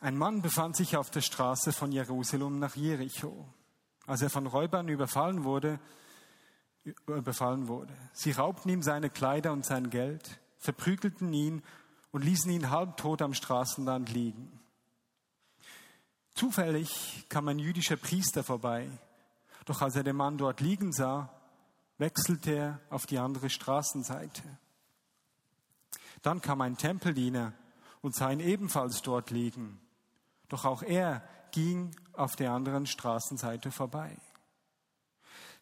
ein 0.00 0.16
Mann 0.16 0.42
befand 0.42 0.76
sich 0.76 0.96
auf 0.96 1.10
der 1.10 1.20
Straße 1.20 1.72
von 1.72 1.90
Jerusalem 1.90 2.58
nach 2.58 2.76
Jericho 2.76 3.48
als 4.08 4.22
er 4.22 4.30
von 4.30 4.46
Räubern 4.46 4.88
überfallen 4.88 5.44
wurde, 5.44 5.78
überfallen 7.06 7.68
wurde. 7.68 7.92
Sie 8.14 8.32
raubten 8.32 8.70
ihm 8.70 8.82
seine 8.82 9.10
Kleider 9.10 9.52
und 9.52 9.66
sein 9.66 9.90
Geld, 9.90 10.40
verprügelten 10.58 11.32
ihn 11.34 11.62
und 12.10 12.24
ließen 12.24 12.50
ihn 12.50 12.70
halbtot 12.70 13.20
am 13.20 13.34
Straßenrand 13.34 14.10
liegen. 14.10 14.58
Zufällig 16.34 17.26
kam 17.28 17.48
ein 17.48 17.58
jüdischer 17.58 17.96
Priester 17.96 18.42
vorbei, 18.42 18.88
doch 19.66 19.82
als 19.82 19.94
er 19.94 20.04
den 20.04 20.16
Mann 20.16 20.38
dort 20.38 20.60
liegen 20.60 20.92
sah, 20.92 21.30
wechselte 21.98 22.52
er 22.52 22.80
auf 22.88 23.04
die 23.04 23.18
andere 23.18 23.50
Straßenseite. 23.50 24.42
Dann 26.22 26.40
kam 26.40 26.62
ein 26.62 26.78
Tempeldiener 26.78 27.52
und 28.00 28.14
sah 28.14 28.30
ihn 28.30 28.40
ebenfalls 28.40 29.02
dort 29.02 29.30
liegen, 29.30 29.78
doch 30.48 30.64
auch 30.64 30.82
er 30.82 31.22
ging 31.50 31.94
auf 32.18 32.36
der 32.36 32.52
anderen 32.52 32.86
Straßenseite 32.86 33.70
vorbei. 33.70 34.16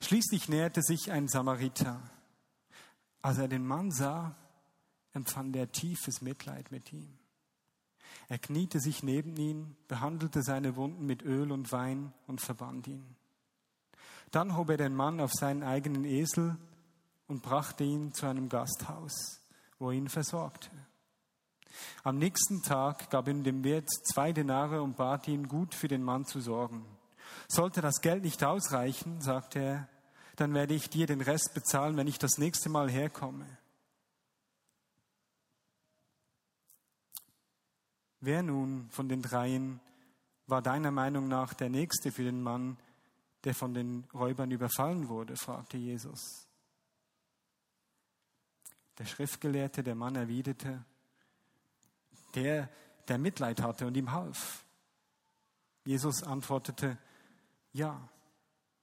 Schließlich 0.00 0.48
näherte 0.48 0.82
sich 0.82 1.10
ein 1.10 1.28
Samariter. 1.28 2.00
Als 3.22 3.38
er 3.38 3.48
den 3.48 3.66
Mann 3.66 3.90
sah, 3.90 4.34
empfand 5.12 5.56
er 5.56 5.72
tiefes 5.72 6.20
Mitleid 6.20 6.70
mit 6.70 6.92
ihm. 6.92 7.18
Er 8.28 8.38
kniete 8.38 8.80
sich 8.80 9.02
neben 9.02 9.36
ihn, 9.36 9.76
behandelte 9.88 10.42
seine 10.42 10.76
Wunden 10.76 11.06
mit 11.06 11.22
Öl 11.22 11.52
und 11.52 11.72
Wein 11.72 12.12
und 12.26 12.40
verband 12.40 12.86
ihn. 12.86 13.16
Dann 14.30 14.56
hob 14.56 14.70
er 14.70 14.76
den 14.76 14.94
Mann 14.94 15.20
auf 15.20 15.32
seinen 15.32 15.62
eigenen 15.62 16.04
Esel 16.04 16.56
und 17.28 17.42
brachte 17.42 17.84
ihn 17.84 18.12
zu 18.12 18.26
einem 18.26 18.48
Gasthaus, 18.48 19.40
wo 19.78 19.90
er 19.90 19.96
ihn 19.96 20.08
versorgte. 20.08 20.70
Am 22.04 22.18
nächsten 22.18 22.62
Tag 22.62 23.10
gab 23.10 23.28
ihm 23.28 23.42
dem 23.42 23.64
Wirt 23.64 23.88
zwei 23.90 24.32
Denare 24.32 24.82
und 24.82 24.96
bat 24.96 25.28
ihn, 25.28 25.48
gut 25.48 25.74
für 25.74 25.88
den 25.88 26.02
Mann 26.02 26.24
zu 26.24 26.40
sorgen. 26.40 26.84
Sollte 27.48 27.80
das 27.80 28.00
Geld 28.00 28.22
nicht 28.24 28.42
ausreichen, 28.44 29.20
sagte 29.20 29.58
er, 29.58 29.88
dann 30.36 30.54
werde 30.54 30.74
ich 30.74 30.90
dir 30.90 31.06
den 31.06 31.20
Rest 31.20 31.52
bezahlen, 31.54 31.96
wenn 31.96 32.06
ich 32.06 32.18
das 32.18 32.38
nächste 32.38 32.68
Mal 32.68 32.90
herkomme. 32.90 33.46
Wer 38.20 38.42
nun 38.42 38.88
von 38.90 39.08
den 39.08 39.22
dreien 39.22 39.80
war 40.46 40.62
deiner 40.62 40.90
Meinung 40.90 41.28
nach 41.28 41.54
der 41.54 41.68
Nächste 41.68 42.12
für 42.12 42.24
den 42.24 42.42
Mann, 42.42 42.76
der 43.44 43.54
von 43.54 43.74
den 43.74 44.04
Räubern 44.14 44.50
überfallen 44.50 45.08
wurde? 45.08 45.36
fragte 45.36 45.76
Jesus. 45.76 46.46
Der 48.98 49.04
Schriftgelehrte, 49.04 49.82
der 49.82 49.94
Mann 49.94 50.16
erwiderte, 50.16 50.84
der, 52.36 52.68
der 53.08 53.18
Mitleid 53.18 53.60
hatte 53.60 53.86
und 53.86 53.96
ihm 53.96 54.12
half. 54.12 54.64
Jesus 55.84 56.22
antwortete, 56.22 56.98
ja, 57.72 58.08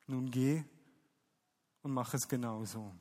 nun 0.08 0.32
geh 0.32 0.64
und 1.82 1.92
mach 1.92 2.14
es 2.14 2.28
genauso. 2.28 2.94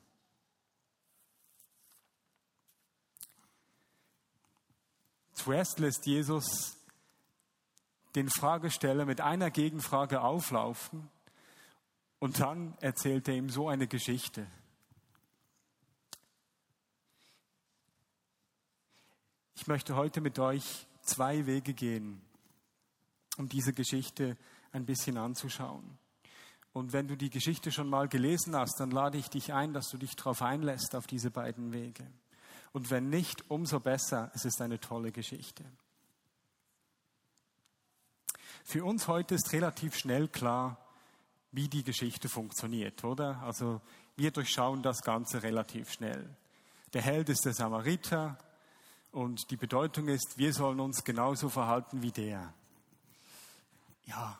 Zuerst 5.32 5.78
lässt 5.78 6.06
Jesus 6.06 6.76
den 8.14 8.28
Fragesteller 8.28 9.06
mit 9.06 9.20
einer 9.20 9.50
Gegenfrage 9.50 10.20
auflaufen 10.20 11.08
und 12.18 12.38
dann 12.38 12.76
erzählt 12.80 13.26
er 13.28 13.34
ihm 13.34 13.48
so 13.48 13.68
eine 13.68 13.86
Geschichte. 13.88 14.46
Ich 19.54 19.66
möchte 19.66 19.96
heute 19.96 20.20
mit 20.20 20.38
euch 20.38 20.86
zwei 21.02 21.46
Wege 21.46 21.74
gehen, 21.74 22.20
um 23.36 23.48
diese 23.48 23.72
Geschichte 23.72 24.36
ein 24.72 24.86
bisschen 24.86 25.18
anzuschauen. 25.18 25.98
Und 26.72 26.92
wenn 26.92 27.06
du 27.06 27.16
die 27.16 27.30
Geschichte 27.30 27.70
schon 27.70 27.88
mal 27.88 28.08
gelesen 28.08 28.56
hast, 28.56 28.80
dann 28.80 28.90
lade 28.90 29.18
ich 29.18 29.28
dich 29.28 29.52
ein, 29.52 29.74
dass 29.74 29.88
du 29.90 29.98
dich 29.98 30.16
darauf 30.16 30.40
einlässt, 30.40 30.94
auf 30.96 31.06
diese 31.06 31.30
beiden 31.30 31.72
Wege. 31.72 32.06
Und 32.72 32.90
wenn 32.90 33.10
nicht, 33.10 33.50
umso 33.50 33.80
besser, 33.80 34.30
es 34.34 34.46
ist 34.46 34.62
eine 34.62 34.80
tolle 34.80 35.12
Geschichte. 35.12 35.64
Für 38.64 38.84
uns 38.84 39.06
heute 39.06 39.34
ist 39.34 39.52
relativ 39.52 39.96
schnell 39.96 40.28
klar, 40.28 40.78
wie 41.50 41.68
die 41.68 41.82
Geschichte 41.82 42.30
funktioniert, 42.30 43.04
oder? 43.04 43.42
Also 43.42 43.82
wir 44.16 44.30
durchschauen 44.30 44.82
das 44.82 45.02
Ganze 45.02 45.42
relativ 45.42 45.92
schnell. 45.92 46.34
Der 46.94 47.02
Held 47.02 47.28
ist 47.28 47.44
der 47.44 47.52
Samariter 47.52 48.38
und 49.12 49.50
die 49.50 49.56
Bedeutung 49.56 50.08
ist, 50.08 50.38
wir 50.38 50.52
sollen 50.52 50.80
uns 50.80 51.04
genauso 51.04 51.48
verhalten 51.48 52.02
wie 52.02 52.10
der. 52.10 52.52
Ja, 54.06 54.38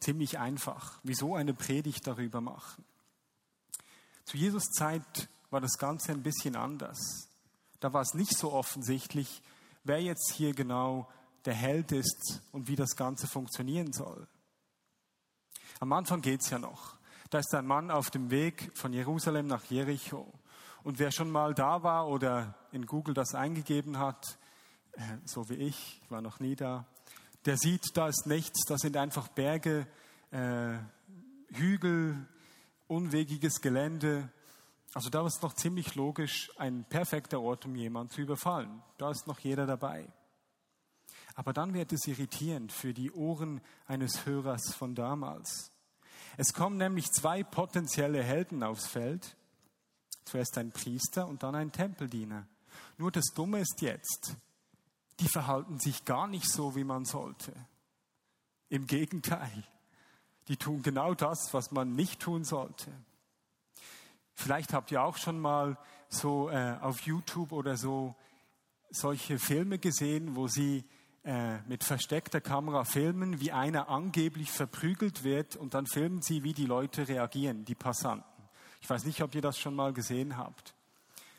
ziemlich 0.00 0.38
einfach. 0.38 0.98
Wieso 1.02 1.34
eine 1.34 1.52
Predigt 1.52 2.06
darüber 2.06 2.40
machen? 2.40 2.84
Zu 4.24 4.36
Jesus 4.36 4.64
Zeit 4.70 5.28
war 5.50 5.60
das 5.60 5.78
Ganze 5.78 6.12
ein 6.12 6.22
bisschen 6.22 6.56
anders. 6.56 7.28
Da 7.80 7.92
war 7.92 8.00
es 8.00 8.14
nicht 8.14 8.36
so 8.36 8.52
offensichtlich, 8.52 9.42
wer 9.82 10.00
jetzt 10.00 10.32
hier 10.32 10.54
genau 10.54 11.08
der 11.44 11.54
Held 11.54 11.92
ist 11.92 12.40
und 12.52 12.68
wie 12.68 12.76
das 12.76 12.96
Ganze 12.96 13.26
funktionieren 13.26 13.92
soll. 13.92 14.26
Am 15.80 15.92
Anfang 15.92 16.22
geht 16.22 16.40
es 16.40 16.50
ja 16.50 16.58
noch. 16.58 16.96
Da 17.30 17.40
ist 17.40 17.54
ein 17.54 17.66
Mann 17.66 17.90
auf 17.90 18.10
dem 18.10 18.30
Weg 18.30 18.70
von 18.74 18.92
Jerusalem 18.92 19.48
nach 19.48 19.64
Jericho. 19.64 20.32
Und 20.84 20.98
wer 20.98 21.10
schon 21.10 21.30
mal 21.30 21.54
da 21.54 21.82
war 21.82 22.08
oder 22.08 22.54
in 22.70 22.84
Google 22.84 23.14
das 23.14 23.34
eingegeben 23.34 23.98
hat, 23.98 24.38
äh, 24.92 25.00
so 25.24 25.48
wie 25.48 25.54
ich, 25.54 26.00
ich 26.02 26.10
war 26.10 26.20
noch 26.20 26.40
nie 26.40 26.56
da, 26.56 26.86
der 27.46 27.56
sieht, 27.56 27.96
da 27.96 28.06
ist 28.06 28.26
nichts, 28.26 28.66
da 28.66 28.76
sind 28.76 28.96
einfach 28.98 29.28
Berge, 29.28 29.86
äh, 30.30 30.76
Hügel, 31.54 32.28
unwegiges 32.86 33.62
Gelände. 33.62 34.30
Also 34.92 35.08
da 35.08 35.26
ist 35.26 35.42
noch 35.42 35.54
ziemlich 35.54 35.94
logisch 35.94 36.50
ein 36.58 36.84
perfekter 36.84 37.40
Ort, 37.40 37.64
um 37.64 37.74
jemanden 37.76 38.12
zu 38.12 38.20
überfallen. 38.20 38.82
Da 38.98 39.10
ist 39.10 39.26
noch 39.26 39.38
jeder 39.38 39.66
dabei. 39.66 40.06
Aber 41.34 41.54
dann 41.54 41.72
wird 41.72 41.94
es 41.94 42.06
irritierend 42.06 42.72
für 42.72 42.92
die 42.92 43.10
Ohren 43.10 43.62
eines 43.86 44.26
Hörers 44.26 44.74
von 44.74 44.94
damals. 44.94 45.72
Es 46.36 46.52
kommen 46.52 46.76
nämlich 46.76 47.06
zwei 47.10 47.42
potenzielle 47.42 48.22
Helden 48.22 48.62
aufs 48.62 48.86
Feld. 48.86 49.34
Zuerst 50.24 50.56
ein 50.58 50.70
Priester 50.70 51.26
und 51.26 51.42
dann 51.42 51.54
ein 51.54 51.72
Tempeldiener. 51.72 52.46
Nur 52.96 53.10
das 53.10 53.26
Dumme 53.34 53.60
ist 53.60 53.82
jetzt, 53.82 54.36
die 55.20 55.28
verhalten 55.28 55.78
sich 55.78 56.04
gar 56.04 56.26
nicht 56.26 56.50
so, 56.50 56.74
wie 56.74 56.84
man 56.84 57.04
sollte. 57.04 57.52
Im 58.68 58.86
Gegenteil, 58.86 59.64
die 60.48 60.56
tun 60.56 60.82
genau 60.82 61.14
das, 61.14 61.52
was 61.52 61.70
man 61.70 61.94
nicht 61.94 62.20
tun 62.20 62.44
sollte. 62.44 62.90
Vielleicht 64.34 64.72
habt 64.72 64.90
ihr 64.90 65.02
auch 65.02 65.16
schon 65.16 65.38
mal 65.38 65.78
so 66.08 66.50
äh, 66.50 66.76
auf 66.80 67.00
YouTube 67.00 67.52
oder 67.52 67.76
so 67.76 68.16
solche 68.90 69.38
Filme 69.38 69.78
gesehen, 69.78 70.36
wo 70.36 70.48
sie 70.48 70.84
äh, 71.24 71.60
mit 71.62 71.84
versteckter 71.84 72.40
Kamera 72.40 72.84
filmen, 72.84 73.40
wie 73.40 73.52
einer 73.52 73.88
angeblich 73.88 74.50
verprügelt 74.50 75.24
wird 75.24 75.56
und 75.56 75.74
dann 75.74 75.86
filmen 75.86 76.22
sie, 76.22 76.42
wie 76.42 76.52
die 76.52 76.66
Leute 76.66 77.08
reagieren, 77.08 77.64
die 77.64 77.74
Passanten. 77.74 78.33
Ich 78.84 78.90
weiß 78.90 79.06
nicht, 79.06 79.22
ob 79.22 79.34
ihr 79.34 79.40
das 79.40 79.58
schon 79.58 79.74
mal 79.74 79.94
gesehen 79.94 80.36
habt. 80.36 80.74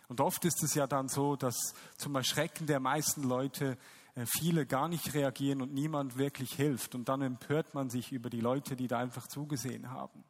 Und 0.07 0.19
oft 0.19 0.43
ist 0.45 0.63
es 0.63 0.73
ja 0.73 0.87
dann 0.87 1.09
so, 1.09 1.35
dass 1.35 1.75
zum 1.95 2.15
Erschrecken 2.15 2.65
der 2.65 2.79
meisten 2.79 3.21
Leute 3.21 3.77
äh, 4.15 4.25
viele 4.25 4.65
gar 4.65 4.87
nicht 4.87 5.13
reagieren 5.13 5.61
und 5.61 5.71
niemand 5.71 6.17
wirklich 6.17 6.53
hilft. 6.53 6.95
Und 6.95 7.07
dann 7.07 7.21
empört 7.21 7.75
man 7.75 7.91
sich 7.91 8.11
über 8.11 8.31
die 8.31 8.39
Leute, 8.39 8.75
die 8.75 8.87
da 8.87 8.97
einfach 8.97 9.27
zugesehen 9.27 9.91
haben. 9.91 10.23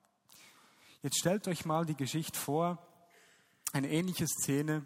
Jetzt 1.04 1.18
stellt 1.18 1.48
euch 1.48 1.64
mal 1.64 1.86
die 1.86 1.96
Geschichte 1.96 2.38
vor, 2.38 2.86
eine 3.72 3.90
ähnliche 3.90 4.28
Szene 4.28 4.86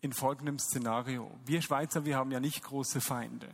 in 0.00 0.12
folgendem 0.12 0.58
Szenario. 0.58 1.30
Wir 1.44 1.62
Schweizer, 1.62 2.04
wir 2.04 2.16
haben 2.16 2.32
ja 2.32 2.40
nicht 2.40 2.64
große 2.64 3.00
Feinde. 3.00 3.48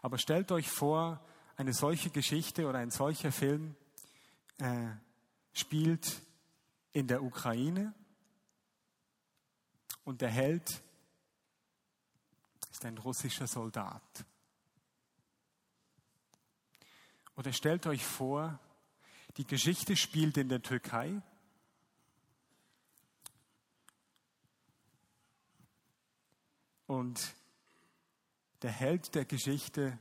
Aber 0.00 0.18
stellt 0.18 0.52
euch 0.52 0.70
vor, 0.70 1.20
eine 1.56 1.72
solche 1.72 2.10
Geschichte 2.10 2.68
oder 2.68 2.78
ein 2.78 2.92
solcher 2.92 3.32
Film 3.32 3.74
äh, 4.60 4.90
spielt 5.54 6.20
in 6.92 7.06
der 7.06 7.22
Ukraine 7.22 7.94
und 10.04 10.20
der 10.20 10.30
Held 10.30 10.82
ist 12.70 12.84
ein 12.84 12.98
russischer 12.98 13.46
Soldat. 13.46 14.24
Oder 17.36 17.52
stellt 17.52 17.86
euch 17.86 18.04
vor, 18.04 18.60
die 19.36 19.46
Geschichte 19.46 19.96
spielt 19.96 20.36
in 20.36 20.48
der 20.48 20.62
Türkei. 20.62 21.20
Und 26.86 27.34
der 28.62 28.70
Held 28.70 29.14
der 29.14 29.24
Geschichte 29.24 29.98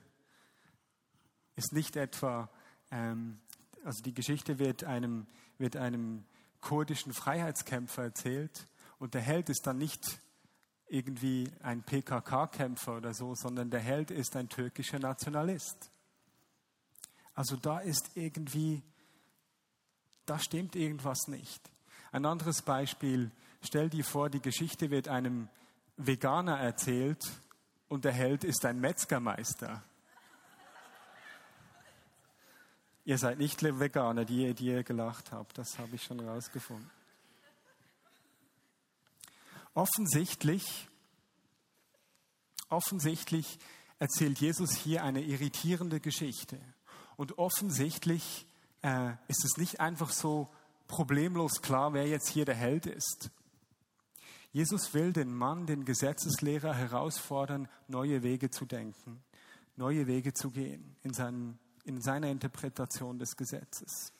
ist 1.55 1.73
nicht 1.73 1.95
etwa, 1.95 2.49
ähm, 2.91 3.39
also 3.83 4.01
die 4.01 4.13
Geschichte 4.13 4.59
wird 4.59 4.83
einem, 4.83 5.27
wird 5.57 5.75
einem 5.75 6.25
kurdischen 6.61 7.13
Freiheitskämpfer 7.13 8.03
erzählt, 8.03 8.67
und 8.99 9.15
der 9.15 9.21
Held 9.21 9.49
ist 9.49 9.67
dann 9.67 9.79
nicht 9.79 10.21
irgendwie 10.87 11.51
ein 11.61 11.83
PKK-Kämpfer 11.83 12.95
oder 12.95 13.13
so, 13.13 13.35
sondern 13.35 13.69
der 13.69 13.81
Held 13.81 14.11
ist 14.11 14.35
ein 14.37 14.47
türkischer 14.47 14.97
Nationalist. 14.97 15.91
Also 17.33 17.57
da 17.57 17.79
ist 17.79 18.11
irgendwie, 18.15 18.81
da 20.25 20.39
stimmt 20.39 20.77
irgendwas 20.77 21.27
nicht. 21.27 21.69
Ein 22.13 22.25
anderes 22.25 22.61
Beispiel, 22.61 23.31
stell 23.61 23.89
dir 23.89 24.05
vor, 24.05 24.29
die 24.29 24.39
Geschichte 24.41 24.89
wird 24.89 25.09
einem 25.09 25.49
Veganer 25.97 26.59
erzählt 26.59 27.23
und 27.89 28.05
der 28.05 28.13
Held 28.13 28.43
ist 28.43 28.63
ein 28.65 28.79
Metzgermeister. 28.79 29.83
Ihr 33.05 33.17
seid 33.17 33.37
nicht 33.37 33.61
Veganer, 33.61 34.25
die, 34.25 34.53
die 34.53 34.67
ihr 34.67 34.83
gelacht 34.83 35.31
habt, 35.31 35.57
das 35.57 35.77
habe 35.77 35.95
ich 35.95 36.03
schon 36.03 36.19
rausgefunden. 36.19 36.89
Offensichtlich, 39.73 40.87
offensichtlich 42.69 43.57
erzählt 43.99 44.39
Jesus 44.39 44.75
hier 44.75 45.03
eine 45.03 45.21
irritierende 45.21 45.99
Geschichte. 45.99 46.59
Und 47.17 47.37
offensichtlich 47.37 48.45
äh, 48.83 49.13
ist 49.27 49.43
es 49.45 49.57
nicht 49.57 49.79
einfach 49.79 50.11
so 50.11 50.49
problemlos 50.87 51.61
klar, 51.61 51.93
wer 51.93 52.07
jetzt 52.07 52.29
hier 52.29 52.45
der 52.45 52.55
Held 52.55 52.85
ist. 52.85 53.31
Jesus 54.51 54.93
will 54.93 55.13
den 55.13 55.33
Mann, 55.33 55.65
den 55.65 55.83
Gesetzeslehrer 55.83 56.75
herausfordern, 56.75 57.67
neue 57.87 58.21
Wege 58.21 58.51
zu 58.51 58.65
denken, 58.65 59.23
neue 59.75 60.05
Wege 60.05 60.33
zu 60.33 60.51
gehen 60.51 60.95
in, 61.01 61.13
seinem, 61.13 61.57
in 61.85 62.01
seiner 62.01 62.29
Interpretation 62.29 63.19
des 63.19 63.35
Gesetzes. 63.35 64.13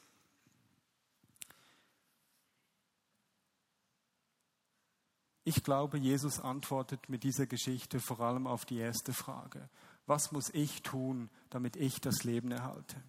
Ich 5.46 5.64
glaube, 5.64 5.98
Jesus 5.98 6.40
antwortet 6.40 7.10
mit 7.10 7.24
dieser 7.24 7.46
Geschichte 7.46 8.00
vor 8.00 8.22
allem 8.22 8.48
auf 8.48 8.64
die 8.66 8.78
erste 8.78 9.14
Frage. 9.14 9.70
Was 10.06 10.32
muss 10.32 10.50
ich 10.54 10.82
tun, 10.84 11.30
damit 11.50 11.76
ich 11.76 12.00
das 12.00 12.24
Leben 12.24 12.52
erhalte? 12.52 13.02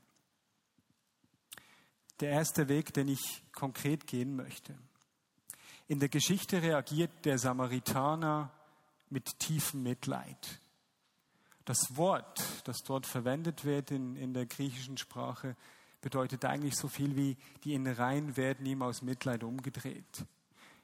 Der 2.20 2.30
erste 2.30 2.68
Weg, 2.68 2.92
den 2.94 3.08
ich 3.08 3.42
konkret 3.52 4.06
gehen 4.06 4.36
möchte. 4.36 4.76
In 5.86 6.00
der 6.00 6.08
Geschichte 6.08 6.62
reagiert 6.62 7.24
der 7.24 7.38
Samaritaner 7.38 8.50
mit 9.10 9.38
tiefem 9.38 9.82
Mitleid. 9.82 10.60
Das 11.64 11.78
Wort, 11.96 12.42
das 12.64 12.82
dort 12.84 13.06
verwendet 13.06 13.64
wird 13.64 13.90
in, 13.90 14.16
in 14.16 14.34
der 14.34 14.46
griechischen 14.46 14.98
Sprache, 14.98 15.56
bedeutet 16.02 16.44
eigentlich 16.44 16.74
so 16.76 16.88
viel 16.88 17.16
wie, 17.16 17.36
die 17.64 17.72
Innereien 17.72 18.36
werden 18.36 18.66
ihm 18.66 18.82
aus 18.82 19.00
Mitleid 19.00 19.42
umgedreht. 19.42 20.26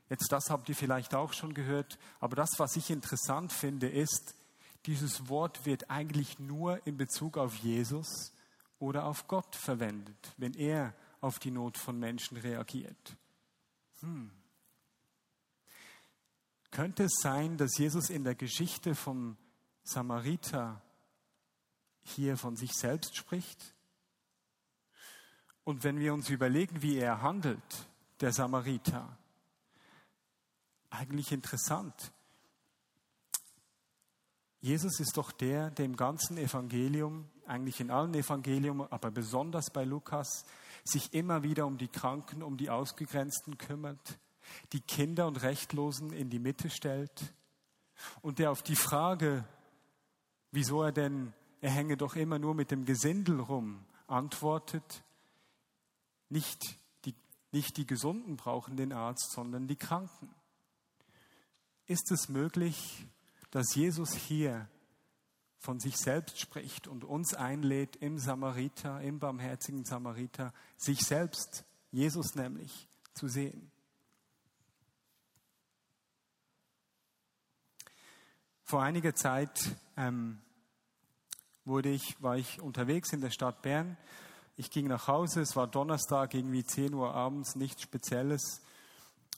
Jetzt 0.09 0.33
das 0.33 0.49
habt 0.49 0.69
ihr 0.69 0.75
vielleicht 0.75 1.14
auch 1.14 1.35
schon 1.35 1.53
gehört, 1.53 1.99
aber 2.19 2.37
das, 2.37 2.51
was 2.57 2.77
ich 2.77 2.90
interessant 2.90 3.53
finde, 3.53 3.88
ist, 3.88 4.35
dieses 4.87 5.29
Wort 5.29 5.66
wird 5.66 5.90
eigentlich 5.90 6.38
nur 6.38 6.85
in 6.87 6.97
Bezug 6.97 7.37
auf 7.37 7.55
Jesus 7.57 8.33
oder 8.79 9.05
auf 9.05 9.29
Gott 9.29 9.55
verwendet, 9.55 10.35
wenn 10.38 10.55
er 10.55 10.95
auf 11.21 11.38
die 11.38 11.51
Not 11.51 11.77
von 11.77 11.99
Menschen 11.99 12.38
reagiert. 12.38 13.16
Hm. 14.01 14.31
Könnte 16.71 17.05
es 17.05 17.16
sein, 17.21 17.59
dass 17.59 17.77
Jesus 17.77 18.09
in 18.09 18.25
der 18.25 18.35
Geschichte 18.35 18.95
vom 18.95 19.37
Samariter 19.90 20.81
hier 22.03 22.37
von 22.37 22.57
sich 22.57 22.72
selbst 22.72 23.16
spricht? 23.16 23.74
Und 25.64 25.85
wenn 25.85 25.98
wir 25.98 26.14
uns 26.14 26.31
überlegen, 26.31 26.83
wie 26.83 26.96
er 26.96 27.22
handelt, 27.22 27.88
der 28.20 28.33
Samariter, 28.33 29.16
eigentlich 30.90 31.33
interessant. 31.33 32.12
Jesus 34.61 35.00
ist 35.00 35.16
doch 35.16 35.33
der, 35.33 35.70
der 35.70 35.87
im 35.87 35.96
ganzen 35.96 36.37
Evangelium, 36.37 37.29
eigentlich 37.46 37.81
in 37.81 37.90
allen 37.90 38.14
Evangelium, 38.14 38.83
aber 38.83 39.11
besonders 39.11 39.70
bei 39.70 39.85
Lukas, 39.85 40.44
sich 40.85 41.14
immer 41.14 41.42
wieder 41.42 41.66
um 41.66 41.79
die 41.79 41.88
Kranken, 41.88 42.42
um 42.42 42.57
die 42.57 42.70
Ausgegrenzten 42.70 43.57
kümmert, 43.57 44.18
die 44.72 44.81
Kinder 44.81 45.26
und 45.26 45.42
Rechtlosen 45.42 46.12
in 46.12 46.31
die 46.31 46.38
Mitte 46.38 46.68
stellt 46.68 47.33
und 48.22 48.38
der 48.38 48.50
auf 48.50 48.62
die 48.62 48.76
Frage, 48.76 49.44
wieso 50.52 50.82
er 50.82 50.92
denn, 50.92 51.32
er 51.60 51.70
hänge 51.70 51.96
doch 51.96 52.16
immer 52.16 52.38
nur 52.38 52.54
mit 52.54 52.70
dem 52.70 52.84
Gesindel 52.84 53.40
rum, 53.40 53.84
antwortet, 54.06 55.04
nicht 56.28 56.78
die, 57.04 57.14
nicht 57.52 57.76
die 57.76 57.86
Gesunden 57.86 58.36
brauchen 58.36 58.76
den 58.76 58.92
Arzt, 58.92 59.32
sondern 59.32 59.66
die 59.68 59.76
Kranken. 59.76 60.34
Ist 61.86 62.10
es 62.12 62.28
möglich, 62.28 63.06
dass 63.50 63.74
Jesus 63.74 64.14
hier 64.14 64.68
von 65.58 65.78
sich 65.78 65.96
selbst 65.98 66.40
spricht 66.40 66.88
und 66.88 67.04
uns 67.04 67.34
einlädt 67.34 67.96
im 67.96 68.18
Samariter, 68.18 69.00
im 69.02 69.18
barmherzigen 69.18 69.84
Samariter, 69.84 70.54
sich 70.76 71.00
selbst, 71.00 71.64
Jesus 71.90 72.34
nämlich, 72.34 72.88
zu 73.12 73.28
sehen. 73.28 73.70
Vor 78.70 78.85
einiger 78.85 79.16
Zeit 79.16 79.74
ähm, 79.96 80.38
wurde 81.64 81.88
ich, 81.88 82.22
war 82.22 82.37
ich 82.37 82.61
unterwegs 82.61 83.12
in 83.12 83.20
der 83.20 83.30
Stadt 83.30 83.62
Bern. 83.62 83.96
Ich 84.56 84.70
ging 84.70 84.87
nach 84.87 85.09
Hause, 85.09 85.40
es 85.40 85.56
war 85.56 85.66
Donnerstag, 85.66 86.35
irgendwie 86.35 86.62
10 86.62 86.94
Uhr 86.94 87.12
abends, 87.12 87.56
nichts 87.56 87.83
Spezielles. 87.83 88.62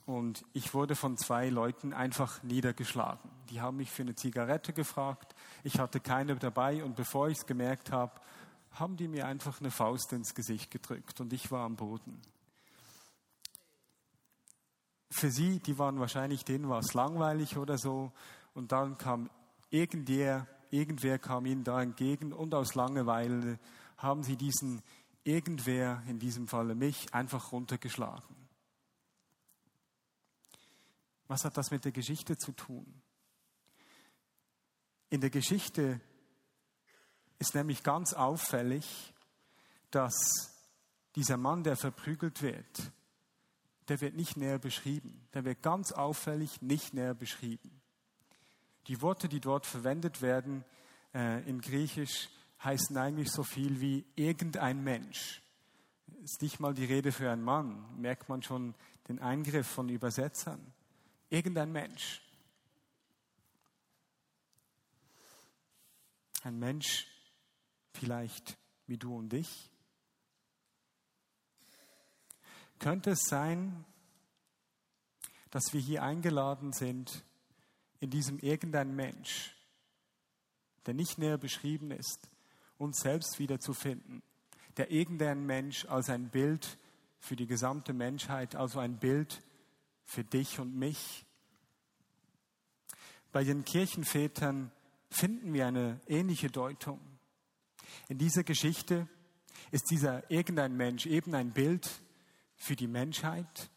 Und 0.05 0.45
ich 0.53 0.75
wurde 0.75 0.97
von 0.97 1.17
zwei 1.17 1.49
Leuten 1.49 1.95
einfach 1.95 2.43
niedergeschlagen. 2.43 3.31
Die 3.49 3.63
haben 3.63 3.79
mich 3.79 3.91
für 3.91 4.03
eine 4.03 4.15
Zigarette 4.15 4.75
gefragt. 4.75 5.35
Ich 5.65 5.79
hatte 5.79 5.99
keine 6.01 6.37
dabei 6.37 6.85
und 6.85 6.95
bevor 6.95 7.31
ich 7.31 7.39
es 7.39 7.47
gemerkt 7.47 7.91
habe, 7.91 8.13
haben 8.73 8.99
die 8.99 9.09
mir 9.09 9.27
einfach 9.27 9.61
eine 9.61 9.71
Faust 9.71 10.13
ins 10.13 10.35
Gesicht 10.35 10.71
gedrückt 10.71 11.23
und 11.23 11.33
ich 11.33 11.51
war 11.51 11.65
am 11.65 11.77
Boden. 11.77 12.21
Für 15.11 15.31
sie, 15.31 15.59
die 15.59 15.79
waren 15.79 16.01
wahrscheinlich, 16.01 16.45
denen 16.45 16.69
war 16.69 16.81
es 16.81 16.93
langweilig 16.93 17.57
oder 17.57 17.79
so. 17.79 18.13
Und 18.55 18.73
dann 18.73 18.99
kam 18.99 19.31
irgendwer, 19.71 20.47
irgendwer 20.71 21.19
kam 21.19 21.47
ihnen 21.47 21.65
da 21.65 21.81
entgegen 21.83 22.33
und 22.33 22.55
aus 22.55 22.75
Langeweile 22.75 23.59
haben 23.97 24.23
sie 24.23 24.37
diesen 24.37 24.83
irgendwer, 25.25 26.03
in 26.09 26.19
diesem 26.19 26.49
Falle 26.49 26.75
mich, 26.75 27.15
einfach 27.15 27.53
runtergeschlagen. 27.53 28.37
Was 31.29 31.45
hat 31.45 31.57
das 31.57 31.71
mit 31.71 31.85
der 31.85 31.93
Geschichte 31.93 32.37
zu 32.37 32.53
tun? 32.53 33.03
In 35.09 35.21
der 35.21 35.31
Geschichte 35.31 36.01
ist 37.39 37.55
nämlich 37.55 37.83
ganz 37.83 38.13
auffällig, 38.13 39.15
dass 39.91 40.15
dieser 41.17 41.37
Mann, 41.37 41.63
der 41.63 41.77
verprügelt 41.77 42.43
wird, 42.43 42.93
der 43.89 44.01
wird 44.01 44.15
nicht 44.15 44.37
näher 44.37 44.59
beschrieben. 44.59 45.29
Der 45.35 45.45
wird 45.45 45.63
ganz 45.63 45.93
auffällig 45.93 46.63
nicht 46.63 46.95
näher 46.95 47.15
beschrieben. 47.15 47.82
Die 48.89 49.01
Worte, 49.01 49.29
die 49.29 49.41
dort 49.41 49.67
verwendet 49.67 50.23
werden 50.23 50.65
äh, 51.15 51.49
in 51.49 51.61
Griechisch, 51.61 52.29
heißen 52.63 52.97
eigentlich 52.97 53.31
so 53.31 53.43
viel 53.43 53.81
wie 53.81 54.05
irgendein 54.17 54.83
Mensch. 54.83 55.43
Ist 56.23 56.43
nicht 56.43 56.61
mal 56.61 56.75
die 56.75 56.85
Rede 56.85 57.13
für 57.13 57.31
einen 57.31 57.43
Mann, 57.43 57.85
merkt 58.01 58.29
man 58.29 58.43
schon 58.43 58.75
den 59.09 59.19
Eingriff 59.19 59.67
von 59.67 59.89
Übersetzern. 59.89 60.61
Irgendein 61.31 61.73
Mensch. 61.73 62.23
Ein 66.45 66.59
Mensch 66.59 67.07
vielleicht 67.93 68.57
wie 68.87 68.99
du 68.99 69.17
und 69.17 69.33
ich. 69.33 69.71
Könnte 72.79 73.11
es 73.11 73.23
sein, 73.29 73.85
dass 75.51 75.73
wir 75.73 75.81
hier 75.81 76.03
eingeladen 76.03 76.73
sind, 76.73 77.25
in 78.03 78.11
diesem 78.11 78.41
irgendein 78.41 78.97
Mensch, 78.97 79.55
der 80.87 80.93
nicht 80.93 81.19
näher 81.19 81.39
beschrieben 81.39 81.93
ist, 81.93 82.29
uns 82.77 82.99
selbst 82.99 83.39
wiederzufinden, 83.39 84.25
der 84.77 84.91
irgendein 84.91 85.47
Mensch 85.47 85.85
als 85.85 86.11
ein 86.11 86.29
Bild 86.29 86.79
für 87.21 87.37
die 87.37 87.47
gesamte 87.47 87.93
Menschheit, 87.93 88.57
also 88.57 88.81
ein 88.81 88.99
Bild 88.99 89.41
für 90.05 90.25
dich 90.25 90.59
und 90.59 90.75
mich. 90.75 91.25
Bei 93.31 93.45
den 93.45 93.65
Kirchenvätern 93.65 94.73
finden 95.09 95.53
wir 95.55 95.69
eine 95.69 96.01
ähnliche 96.09 96.51
Deutung. 96.51 96.99
In 98.09 98.19
dieser 98.19 98.43
Geschichte 98.43 99.07
ist 99.71 99.93
dieser 99.93 100.29
irgendein 100.29 100.77
Mensch 100.77 101.07
eben 101.07 101.37
ein 101.37 101.53
Bild 101.53 101.89
für 102.57 102.75
die 102.75 102.89
Menschheit, 102.89 103.71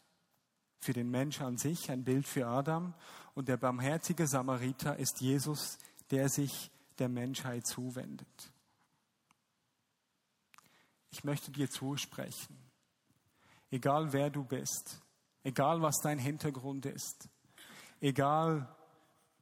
für 0.86 0.94
den 0.94 1.10
Mensch 1.10 1.40
an 1.40 1.58
sich, 1.58 1.90
ein 1.90 2.04
Bild 2.04 2.26
für 2.26 2.46
Adam. 2.46 2.94
Und 3.34 3.48
der 3.48 3.58
barmherzige 3.58 4.26
Samariter 4.26 4.96
ist 4.96 5.20
Jesus, 5.20 5.78
der 6.10 6.28
sich 6.28 6.70
der 6.98 7.08
Menschheit 7.08 7.66
zuwendet. 7.66 8.52
Ich 11.10 11.24
möchte 11.24 11.50
dir 11.50 11.68
zusprechen, 11.68 12.56
egal 13.70 14.12
wer 14.12 14.30
du 14.30 14.44
bist, 14.44 15.02
Egal 15.46 15.80
was 15.80 15.98
dein 16.02 16.18
Hintergrund 16.18 16.86
ist. 16.86 17.28
Egal 18.00 18.68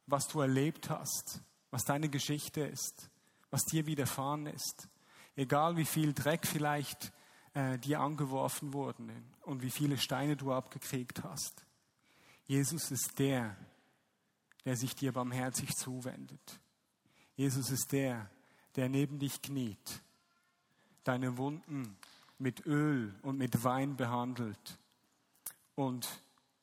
was 0.04 0.28
du 0.28 0.42
erlebt 0.42 0.90
hast, 0.90 1.40
was 1.70 1.85
deine 1.85 2.11
Geschichte 2.11 2.61
ist, 2.61 3.09
was 3.48 3.64
dir 3.64 3.87
widerfahren 3.87 4.44
ist. 4.44 4.90
Egal 5.35 5.78
wie 5.78 5.87
viel 5.87 6.12
Dreck 6.12 6.46
vielleicht 6.46 7.11
äh, 7.55 7.79
dir 7.79 8.01
angeworfen 8.01 8.73
wurden 8.73 9.11
und 9.43 9.62
wie 9.62 9.71
viele 9.71 9.97
Steine 9.97 10.37
du 10.37 10.53
abgekriegt 10.53 11.23
hast. 11.23 11.64
Jesus 12.47 12.90
ist 12.90 13.19
der, 13.19 13.57
der 14.64 14.77
sich 14.77 14.95
dir 14.95 15.12
barmherzig 15.12 15.75
zuwendet. 15.75 16.61
Jesus 17.37 17.71
ist 17.71 17.93
der, 17.93 18.31
der 18.77 18.88
neben 18.88 19.19
dich 19.19 19.40
kniet, 19.40 20.03
deine 21.05 21.38
Wunden 21.38 21.97
mit 22.38 22.67
Öl 22.67 23.14
und 23.23 23.38
mit 23.38 23.64
Wein 23.64 23.97
behandelt 23.97 24.79
und 25.75 26.09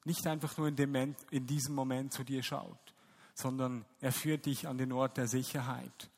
nicht 0.04 0.25
einfach 0.27 0.58
nur 0.58 0.67
in, 0.67 0.75
dem, 0.75 1.15
in 1.30 1.47
diesem 1.47 1.75
Moment 1.75 2.13
zu 2.13 2.23
dir 2.23 2.43
schaut, 2.43 2.93
sondern 3.34 3.86
er 3.99 4.12
führt 4.12 4.45
dich 4.45 4.67
an 4.67 4.77
den 4.77 4.91
Ort 4.91 5.17
der 5.17 5.27
Sicherheit. 5.27 6.10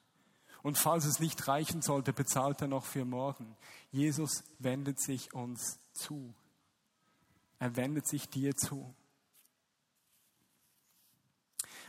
Und 0.64 0.78
falls 0.78 1.06
es 1.06 1.20
nicht 1.20 1.48
reichen 1.48 1.82
sollte, 1.82 2.14
bezahlt 2.14 2.62
er 2.62 2.70
noch 2.70 2.86
für 2.86 3.06
morgen. 3.06 3.56
Jesus 3.92 4.44
wendet 4.60 5.00
sich 5.00 5.34
uns 5.34 5.78
zu. 5.92 6.34
Er 7.60 7.76
wendet 7.76 8.08
sich 8.08 8.30
dir 8.30 8.56
zu. 8.56 8.96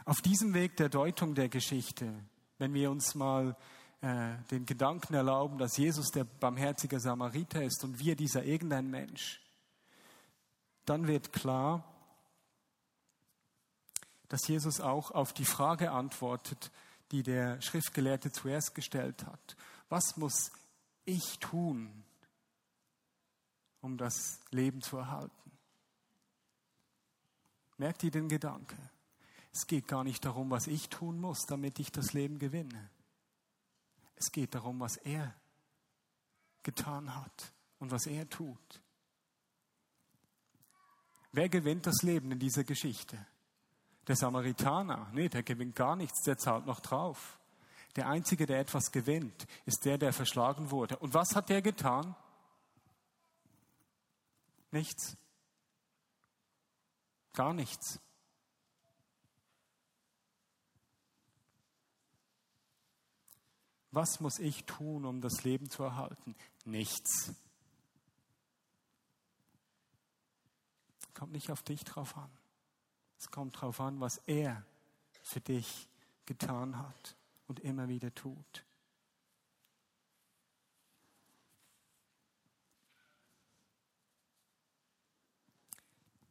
Auf 0.05 0.21
diesem 0.21 0.53
Weg 0.53 0.77
der 0.77 0.89
Deutung 0.89 1.35
der 1.35 1.49
Geschichte, 1.49 2.13
wenn 2.59 2.75
wir 2.75 2.91
uns 2.91 3.15
mal 3.15 3.57
äh, 4.03 4.35
den 4.51 4.67
Gedanken 4.67 5.15
erlauben, 5.15 5.57
dass 5.57 5.77
Jesus 5.77 6.11
der 6.11 6.25
barmherzige 6.25 7.01
Samariter 7.01 7.63
ist 7.63 7.85
und 7.85 8.01
wir 8.01 8.17
dieser 8.17 8.45
irgendein 8.45 8.91
Mensch, 8.91 9.41
dann 10.85 11.07
wird 11.07 11.33
klar, 11.33 11.85
dass 14.29 14.47
Jesus 14.49 14.81
auch 14.81 15.13
auf 15.13 15.33
die 15.33 15.45
Frage 15.45 15.93
antwortet, 15.93 16.71
die 17.15 17.23
der 17.23 17.63
Schriftgelehrte 17.63 18.33
zuerst 18.33 18.75
gestellt 18.75 19.25
hat. 19.25 19.57
Was 19.89 20.17
muss 20.17 20.51
ich 21.05 21.39
tun, 21.39 22.03
um 23.81 23.97
das 23.97 24.41
Leben 24.51 24.83
zu 24.83 24.97
erhalten? 24.97 25.53
Merkt 27.77 28.03
ihr 28.03 28.11
den 28.11 28.29
Gedanke? 28.29 28.77
Es 29.53 29.69
geht 29.69 29.87
gar 29.87 30.03
nicht 30.03 30.25
darum, 30.25 30.51
was 30.51 30.67
ich 30.67 30.89
tun 30.89 31.21
muss, 31.21 31.47
damit 31.47 31.79
ich 31.79 31.93
das 31.93 32.15
Leben 32.15 32.41
gewinne. 32.41 32.91
Es 34.17 34.33
geht 34.33 34.53
darum, 34.57 34.81
was 34.81 34.97
er 34.97 35.33
getan 36.65 37.15
hat 37.15 37.53
und 37.79 37.93
was 37.93 38.07
er 38.07 38.29
tut. 38.29 38.81
Wer 41.31 41.49
gewinnt 41.49 41.87
das 41.87 42.03
Leben 42.03 42.33
in 42.33 42.41
dieser 42.41 42.65
Geschichte? 42.65 43.25
Der 44.07 44.17
Samaritaner. 44.17 45.09
Nee, 45.13 45.29
der 45.29 45.43
gewinnt 45.43 45.77
gar 45.77 45.97
nichts, 45.97 46.23
der 46.23 46.37
zahlt 46.37 46.67
noch 46.67 46.81
drauf. 46.81 47.39
Der 47.97 48.09
Einzige, 48.09 48.47
der 48.47 48.61
etwas 48.61 48.91
gewinnt, 48.93 49.47
ist 49.67 49.85
der, 49.85 49.99
der 49.99 50.13
verschlagen 50.13 50.71
wurde. 50.71 50.97
Und 50.99 51.15
was 51.15 51.35
hat 51.35 51.49
der 51.49 51.63
getan? 51.63 52.15
Nichts. 54.71 55.17
Gar 57.33 57.55
nichts. 57.55 58.01
Was 63.93 64.19
muss 64.19 64.41
ich 64.41 64.65
tun, 64.65 65.05
um 65.05 65.21
das 65.21 65.45
Leben 65.45 65.71
zu 65.71 65.85
erhalten? 65.85 66.35
Nichts. 66.65 67.33
kommt 71.15 71.33
nicht 71.33 71.51
auf 71.51 71.63
dich 71.63 71.85
drauf 71.85 72.17
an. 72.17 72.31
Es 73.19 73.31
kommt 73.31 73.61
drauf 73.61 73.81
an, 73.81 74.01
was 74.01 74.19
er 74.27 74.65
für 75.23 75.41
dich 75.41 75.89
getan 76.27 76.79
hat. 76.79 77.17
und 77.47 77.61
immer 77.61 77.89
wieder 77.89 78.15
tut. 78.15 78.65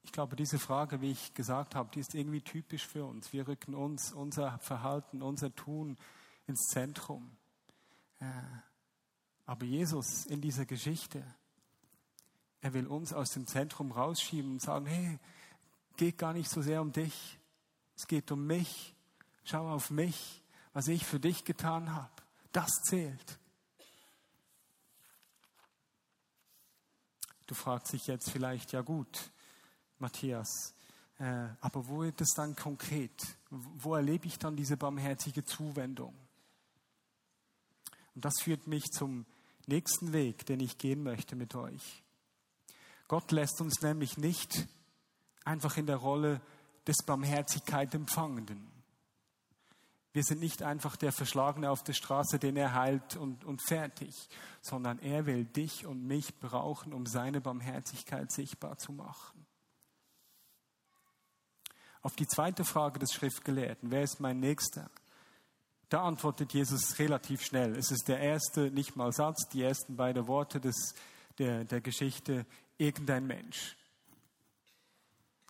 Ich 0.01 0.11
glaube, 0.11 0.35
diese 0.35 0.59
Frage, 0.59 1.01
wie 1.01 1.11
ich 1.11 1.33
gesagt 1.33 1.75
habe, 1.75 1.89
die 1.93 1.99
ist 1.99 2.13
irgendwie 2.13 2.41
typisch 2.41 2.85
für 2.85 3.05
uns. 3.05 3.33
Wir 3.33 3.47
rücken 3.47 3.73
uns, 3.73 4.11
unser 4.11 4.59
Verhalten, 4.59 5.21
unser 5.21 5.53
Tun 5.55 5.97
ins 6.45 6.61
Zentrum. 6.67 7.35
Äh, 8.19 8.25
aber 9.45 9.65
Jesus 9.65 10.25
in 10.25 10.39
dieser 10.39 10.65
Geschichte, 10.65 11.23
er 12.61 12.73
will 12.73 12.87
uns 12.87 13.11
aus 13.11 13.31
dem 13.31 13.47
Zentrum 13.47 13.91
rausschieben 13.91 14.51
und 14.53 14.61
sagen, 14.61 14.85
hey, 14.85 15.19
geht 15.97 16.17
gar 16.17 16.33
nicht 16.33 16.49
so 16.49 16.61
sehr 16.61 16.81
um 16.81 16.91
dich. 16.91 17.39
Es 17.95 18.07
geht 18.07 18.31
um 18.31 18.45
mich. 18.45 18.95
Schau 19.43 19.69
auf 19.69 19.89
mich, 19.89 20.41
was 20.73 20.87
ich 20.87 21.05
für 21.05 21.19
dich 21.19 21.43
getan 21.43 21.93
habe. 21.93 22.11
Das 22.51 22.69
zählt. 22.87 23.39
Du 27.47 27.55
fragst 27.55 27.93
dich 27.93 28.07
jetzt 28.07 28.29
vielleicht, 28.31 28.71
ja 28.71 28.81
gut, 28.81 29.31
Matthias, 29.99 30.73
äh, 31.19 31.47
aber 31.61 31.87
wo 31.87 32.01
wird 32.01 32.21
es 32.21 32.33
dann 32.35 32.55
konkret? 32.55 33.21
Wo 33.49 33.95
erlebe 33.95 34.27
ich 34.27 34.39
dann 34.39 34.55
diese 34.55 34.77
barmherzige 34.77 35.43
Zuwendung? 35.43 36.15
Und 38.15 38.25
das 38.25 38.33
führt 38.41 38.67
mich 38.67 38.83
zum 38.91 39.25
nächsten 39.67 40.13
Weg, 40.13 40.45
den 40.45 40.59
ich 40.59 40.77
gehen 40.77 41.03
möchte 41.03 41.35
mit 41.35 41.55
euch. 41.55 42.03
Gott 43.07 43.31
lässt 43.31 43.61
uns 43.61 43.81
nämlich 43.81 44.17
nicht 44.17 44.67
einfach 45.45 45.77
in 45.77 45.85
der 45.85 45.97
Rolle 45.97 46.41
des 46.87 46.97
Barmherzigkeit 47.05 47.93
Empfangenden. 47.93 48.73
Wir 50.13 50.23
sind 50.23 50.41
nicht 50.41 50.61
einfach 50.61 50.95
der 50.95 51.11
Verschlagene 51.11 51.71
auf 51.71 51.83
der 51.83 51.93
Straße, 51.93 52.37
den 52.37 52.55
er 52.55 52.75
heilt 52.75 53.15
und, 53.15 53.43
und 53.45 53.61
fertig, 53.67 54.29
sondern 54.61 54.99
er 54.99 55.25
will 55.25 55.43
dich 55.43 55.87
und 55.87 56.05
mich 56.05 56.39
brauchen, 56.39 56.93
um 56.93 57.07
seine 57.07 57.41
Barmherzigkeit 57.41 58.31
sichtbar 58.31 58.77
zu 58.77 58.91
machen. 58.91 59.43
Auf 62.03 62.15
die 62.15 62.27
zweite 62.27 62.63
Frage 62.63 62.99
des 62.99 63.13
Schriftgelehrten, 63.13 63.89
wer 63.89 64.03
ist 64.03 64.19
mein 64.19 64.39
Nächster? 64.39 64.91
Da 65.89 66.03
antwortet 66.03 66.53
Jesus 66.53 66.99
relativ 66.99 67.43
schnell. 67.43 67.75
Es 67.75 67.89
ist 67.91 68.07
der 68.07 68.19
erste, 68.19 68.69
nicht 68.71 68.95
mal 68.95 69.11
Satz, 69.13 69.47
die 69.49 69.63
ersten 69.63 69.95
beiden 69.95 70.27
Worte 70.27 70.59
des, 70.59 70.93
der, 71.39 71.63
der 71.65 71.81
Geschichte, 71.81 72.45
irgendein 72.77 73.25
Mensch. 73.25 73.77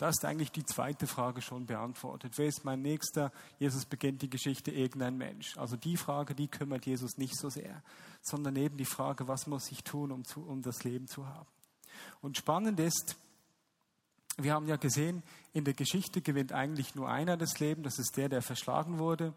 Da 0.04 0.10
ist 0.10 0.26
eigentlich 0.26 0.52
die 0.52 0.66
zweite 0.66 1.08
Frage 1.08 1.42
schon 1.42 1.66
beantwortet. 1.66 2.34
Wer 2.36 2.48
ist 2.48 2.66
mein 2.66 2.82
Nächster? 2.82 3.32
Jesus 3.58 3.86
beginnt 3.86 4.22
die 4.22 4.30
Geschichte 4.30 4.70
irgendein 4.70 5.18
Mensch. 5.18 5.58
Also 5.58 5.78
die 5.78 5.96
Frage, 5.96 6.36
die 6.36 6.50
kümmert 6.50 6.86
Jesus 6.86 7.18
nicht 7.18 7.38
so 7.38 7.48
sehr, 7.48 7.82
sondern 8.22 8.58
eben 8.58 8.76
die 8.76 8.84
Frage, 8.84 9.30
was 9.30 9.48
muss 9.48 9.72
ich 9.72 9.82
tun, 9.86 10.12
um, 10.12 10.26
zu, 10.26 10.42
um 10.42 10.62
das 10.62 10.84
Leben 10.84 11.08
zu 11.08 11.26
haben. 11.26 11.48
Und 12.20 12.36
spannend 12.36 12.82
ist, 12.82 13.16
wir 14.36 14.52
haben 14.52 14.68
ja 14.68 14.76
gesehen, 14.76 15.24
in 15.54 15.64
der 15.64 15.74
Geschichte 15.74 16.20
gewinnt 16.20 16.52
eigentlich 16.52 16.96
nur 16.96 17.08
einer 17.08 17.38
das 17.38 17.62
Leben, 17.62 17.84
das 17.84 17.98
ist 17.98 18.18
der, 18.18 18.28
der 18.28 18.42
verschlagen 18.42 19.00
wurde. 19.00 19.34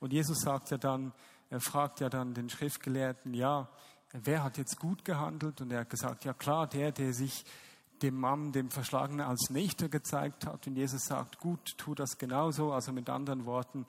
Und 0.00 0.12
Jesus 0.12 0.40
sagt 0.40 0.70
ja 0.70 0.76
dann, 0.76 1.14
er 1.48 1.60
fragt 1.60 2.00
ja 2.00 2.10
dann 2.10 2.34
den 2.34 2.50
Schriftgelehrten, 2.50 3.32
ja, 3.32 3.70
wer 4.12 4.44
hat 4.44 4.58
jetzt 4.58 4.78
gut 4.78 5.02
gehandelt? 5.02 5.62
Und 5.62 5.72
er 5.72 5.80
hat 5.80 5.88
gesagt, 5.88 6.26
ja 6.26 6.34
klar, 6.34 6.66
der, 6.66 6.92
der 6.92 7.14
sich 7.14 7.46
dem 8.02 8.18
Mann, 8.18 8.52
dem 8.52 8.70
Verschlagenen 8.70 9.26
als 9.26 9.50
Nächster 9.50 9.88
gezeigt 9.88 10.46
hat. 10.46 10.66
Und 10.66 10.76
Jesus 10.76 11.04
sagt, 11.04 11.38
gut, 11.38 11.76
tu 11.76 11.94
das 11.94 12.18
genauso. 12.18 12.72
Also 12.72 12.92
mit 12.92 13.08
anderen 13.08 13.46
Worten, 13.46 13.86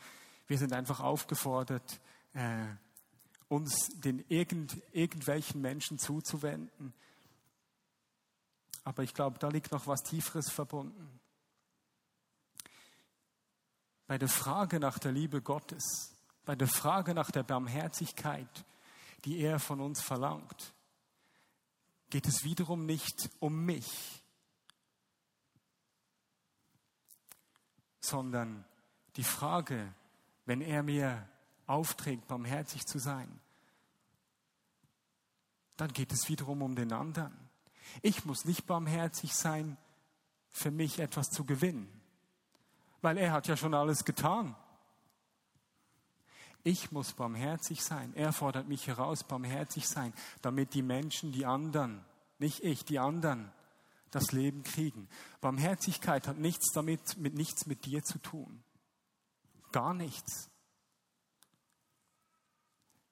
wir 0.47 0.57
sind 0.57 0.73
einfach 0.73 0.99
aufgefordert, 0.99 1.99
äh, 2.33 2.65
uns 3.47 3.89
den 3.99 4.23
irgend, 4.29 4.77
irgendwelchen 4.91 5.61
Menschen 5.61 5.97
zuzuwenden, 5.97 6.93
aber 8.83 9.03
ich 9.03 9.13
glaube, 9.13 9.37
da 9.39 9.49
liegt 9.49 9.71
noch 9.71 9.87
was 9.87 10.01
Tieferes 10.03 10.49
verbunden. 10.49 11.19
Bei 14.07 14.17
der 14.17 14.27
Frage 14.27 14.79
nach 14.79 14.99
der 14.99 15.11
Liebe 15.11 15.41
Gottes, 15.41 16.15
bei 16.45 16.55
der 16.55 16.67
Frage 16.67 17.13
nach 17.13 17.31
der 17.31 17.43
Barmherzigkeit, 17.43 18.65
die 19.25 19.39
er 19.39 19.59
von 19.59 19.79
uns 19.79 20.01
verlangt, 20.01 20.73
geht 22.11 22.27
es 22.27 22.43
wiederum 22.43 22.85
nicht 22.85 23.31
um 23.39 23.65
mich, 23.65 24.21
sondern 28.01 28.65
die 29.15 29.23
Frage, 29.23 29.93
wenn 30.45 30.61
er 30.61 30.83
mir 30.83 31.27
aufträgt, 31.67 32.27
barmherzig 32.27 32.85
zu 32.85 32.99
sein, 32.99 33.39
dann 35.77 35.93
geht 35.93 36.11
es 36.11 36.27
wiederum 36.27 36.61
um 36.61 36.75
den 36.75 36.91
anderen. 36.91 37.49
Ich 38.01 38.25
muss 38.25 38.45
nicht 38.45 38.67
barmherzig 38.67 39.33
sein, 39.33 39.77
für 40.51 40.69
mich 40.69 40.99
etwas 40.99 41.29
zu 41.29 41.45
gewinnen, 41.45 41.89
weil 43.01 43.17
er 43.17 43.31
hat 43.31 43.47
ja 43.47 43.55
schon 43.55 43.73
alles 43.73 44.03
getan. 44.03 44.55
Ich 46.63 46.91
muss 46.91 47.13
barmherzig 47.13 47.83
sein. 47.83 48.13
Er 48.15 48.33
fordert 48.33 48.67
mich 48.67 48.87
heraus, 48.87 49.23
barmherzig 49.23 49.87
sein, 49.87 50.13
damit 50.41 50.73
die 50.73 50.83
Menschen, 50.83 51.31
die 51.31 51.45
anderen, 51.45 52.05
nicht 52.37 52.63
ich, 52.63 52.85
die 52.85 52.99
anderen, 52.99 53.51
das 54.11 54.31
Leben 54.31 54.63
kriegen. 54.63 55.07
Barmherzigkeit 55.39 56.27
hat 56.27 56.37
nichts 56.37 56.71
damit, 56.73 57.17
mit 57.17 57.33
nichts 57.33 57.65
mit 57.65 57.85
dir 57.85 58.03
zu 58.03 58.19
tun. 58.19 58.63
Gar 59.71 59.93
nichts. 59.93 60.49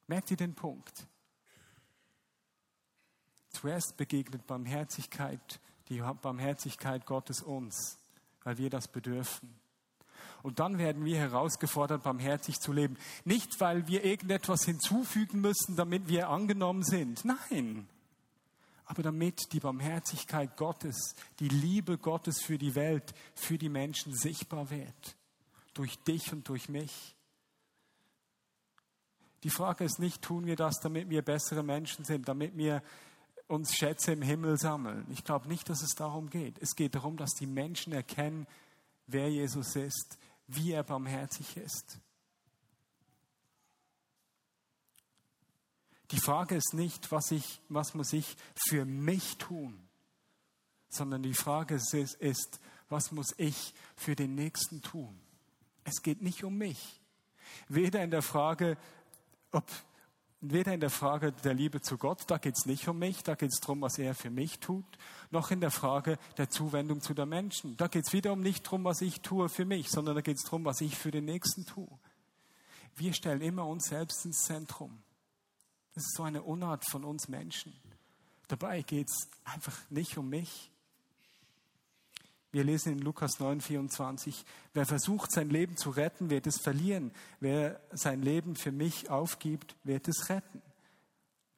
Merkt 0.07 0.29
ihr 0.31 0.38
den 0.38 0.55
Punkt? 0.55 1.07
Zuerst 3.49 3.97
begegnet 3.97 4.45
Barmherzigkeit, 4.45 5.59
die 5.88 6.01
Barmherzigkeit 6.01 7.05
Gottes 7.05 7.41
uns, 7.41 7.97
weil 8.43 8.57
wir 8.57 8.69
das 8.69 8.88
bedürfen. 8.88 9.59
Und 10.41 10.60
dann 10.60 10.78
werden 10.78 11.06
wir 11.06 11.17
herausgefordert, 11.17 12.04
barmherzig 12.04 12.60
zu 12.60 12.71
leben. 12.71 12.97
Nicht, 13.25 13.60
weil 13.60 13.88
wir 13.88 14.06
irgendetwas 14.06 14.63
hinzufügen 14.63 15.41
müssen, 15.41 15.75
damit 15.75 16.08
wir 16.08 16.30
angenommen 16.30 16.84
sind. 16.84 17.25
Nein. 17.25 17.88
Aber 18.86 19.04
damit 19.04 19.54
die 19.54 19.60
Barmherzigkeit 19.60 20.58
Gottes, 20.58 21.15
die 21.39 21.49
Liebe 21.49 21.97
Gottes 21.97 22.41
für 22.41 22.58
die 22.58 22.75
Welt, 22.75 23.13
für 23.36 23.58
die 23.58 23.69
Menschen 23.69 24.15
sichtbar 24.15 24.69
wird. 24.69 25.15
Durch 25.73 25.97
dich 25.99 26.34
und 26.34 26.47
durch 26.47 26.69
mich. 26.69 27.15
Die 29.43 29.49
Frage 29.49 29.84
ist 29.84 29.99
nicht, 29.99 30.21
tun 30.21 30.45
wir 30.45 30.56
das, 30.56 30.80
damit 30.82 31.10
wir 31.10 31.21
bessere 31.21 31.63
Menschen 31.63 32.04
sind, 32.04 32.28
damit 32.28 32.58
wir 32.58 32.82
uns 33.47 33.73
Schätze 33.73 34.12
im 34.12 34.21
Himmel 34.21 34.58
sammeln. 34.58 35.06
Ich 35.10 35.23
glaube 35.23 35.47
nicht, 35.47 35.69
dass 35.69 35.82
es 35.82 35.95
darum 35.95 36.30
geht. 36.30 36.58
Es 36.60 36.75
geht 36.75 36.95
darum, 36.95 37.17
dass 37.17 37.32
die 37.32 37.47
Menschen 37.47 37.93
erkennen, 37.93 38.47
wer 39.08 39.30
Jesus 39.30 39.75
ist, 39.75 40.17
wie 40.49 40.71
er 40.71 40.83
barmherzig 40.83 41.57
ist. 41.57 41.99
Die 46.12 46.19
Frage 46.19 46.55
ist 46.55 46.73
nicht, 46.73 47.12
was, 47.12 47.31
ich, 47.31 47.62
was 47.69 47.93
muss 47.93 48.13
ich 48.13 48.35
für 48.67 48.83
mich 48.85 49.38
tun, 49.38 49.79
sondern 50.89 51.21
die 51.21 51.35
Frage 51.35 51.75
ist, 51.75 51.93
ist, 51.93 52.59
was 52.89 53.12
muss 53.12 53.35
ich 53.38 53.75
für 53.95 54.15
den 54.15 54.33
Nächsten 54.33 54.81
tun. 54.81 55.19
Es 55.83 56.01
geht 56.01 56.23
nicht 56.23 56.43
um 56.43 56.57
mich. 56.57 56.99
Weder 57.67 58.03
in 58.03 58.09
der 58.09 58.23
Frage, 58.23 58.77
ob 59.51 59.69
Weder 60.41 60.73
in 60.73 60.80
der 60.80 60.89
Frage 60.89 61.34
der 61.34 61.54
Liebe 61.54 61.82
zu 61.82 61.97
Gott, 61.97 62.23
da 62.28 62.38
geht 62.38 62.56
es 62.58 62.65
nicht 62.65 62.88
um 62.88 62.97
mich, 62.97 63.23
da 63.23 63.36
geht 63.36 63.49
es 63.52 63.60
darum, 63.60 63.82
was 63.82 63.97
er 63.97 64.15
für 64.15 64.30
mich 64.30 64.60
tut, 64.60 64.86
noch 65.32 65.52
in 65.52 65.60
der 65.60 65.71
Frage 65.71 66.17
der 66.38 66.49
Zuwendung 66.49 67.02
zu 67.02 67.13
den 67.13 67.28
Menschen. 67.28 67.75
Da 67.75 67.88
geht 67.88 68.08
es 68.08 68.13
wiederum 68.13 68.39
nicht 68.39 68.65
darum, 68.65 68.86
was 68.86 69.02
ich 69.02 69.19
tue 69.19 69.49
für 69.49 69.65
mich, 69.65 69.89
sondern 69.89 70.15
da 70.15 70.21
geht 70.21 70.38
es 70.38 70.43
darum, 70.43 70.63
was 70.63 70.80
ich 70.80 70.95
für 70.97 71.12
den 71.12 71.25
Nächsten 71.25 71.65
tue. 71.65 71.89
Wir 72.95 73.13
stellen 73.13 73.41
immer 73.41 73.67
uns 73.67 73.88
selbst 73.88 74.25
ins 74.25 74.43
Zentrum. 74.43 75.02
Das 75.93 76.06
ist 76.06 76.15
so 76.15 76.23
eine 76.23 76.41
Unart 76.43 76.86
von 76.89 77.04
uns 77.04 77.28
Menschen. 77.28 77.73
Dabei 78.47 78.82
geht 78.82 79.10
es 79.10 79.30
einfach 79.43 79.78
nicht 79.89 80.17
um 80.17 80.30
mich, 80.30 80.71
wir 82.51 82.63
lesen 82.63 82.93
in 82.93 82.99
Lukas 82.99 83.39
9, 83.39 83.62
24, 83.62 84.43
wer 84.73 84.85
versucht, 84.85 85.31
sein 85.31 85.49
Leben 85.49 85.77
zu 85.77 85.91
retten, 85.91 86.31
wird 86.31 86.47
es 86.47 86.59
verlieren. 86.59 87.12
Wer 87.39 87.79
sein 87.91 88.23
Leben 88.23 88.55
für 88.55 88.71
mich 88.71 89.09
aufgibt, 89.09 89.75
wird 89.83 90.07
es 90.07 90.29
retten. 90.29 90.62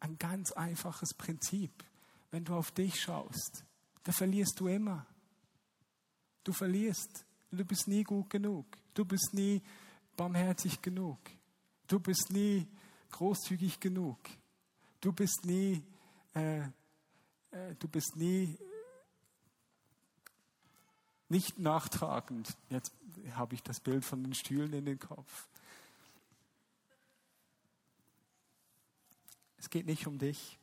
Ein 0.02 0.18
ganz 0.18 0.52
einfaches 0.52 1.14
Prinzip. 1.14 1.72
Wenn 2.30 2.44
du 2.44 2.56
auf 2.56 2.72
dich 2.72 3.00
schaust, 3.00 3.64
da 4.04 4.12
verlierst 4.12 4.60
du 4.60 4.68
immer. 4.68 5.06
Du 6.44 6.52
verlierst. 6.52 7.26
Du 7.52 7.64
bist 7.64 7.88
nie 7.88 8.04
gut 8.04 8.30
genug. 8.30 8.66
Du 8.94 9.06
bist 9.06 9.34
nie 9.34 9.62
barmherzig 10.18 10.82
genug. 10.82 11.20
Du 11.88 12.00
bist 12.00 12.32
nie 12.32 12.68
großzügig 13.12 13.80
genug. 13.80 14.18
Du 15.00 15.12
bist 15.12 15.46
nie, 15.46 15.84
äh, 16.34 16.60
äh, 16.60 17.76
du 17.80 17.88
bist 17.88 18.16
nie 18.16 18.58
nicht 21.32 21.58
nachtragend. 21.58 22.56
Jetzt 22.70 22.94
habe 23.34 23.56
ich 23.56 23.64
das 23.64 23.80
Bild 23.80 24.06
von 24.06 24.24
den 24.24 24.36
Stühlen 24.36 24.74
in 24.74 24.86
den 24.86 25.00
Kopf. 25.00 25.48
geht 29.72 29.88
nicht 29.88 30.06
um 30.06 30.20
dich. 30.20 30.60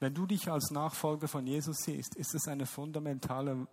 Wenn 0.00 0.14
du 0.14 0.26
dich 0.26 0.50
als 0.50 0.72
Nachfolger 0.72 1.28
von 1.28 1.46
Jesus 1.46 1.76
siehst, 1.84 2.16
ist 2.16 2.34
es 2.34 2.48
eine 2.48 2.66
fundamentale, 2.66 3.68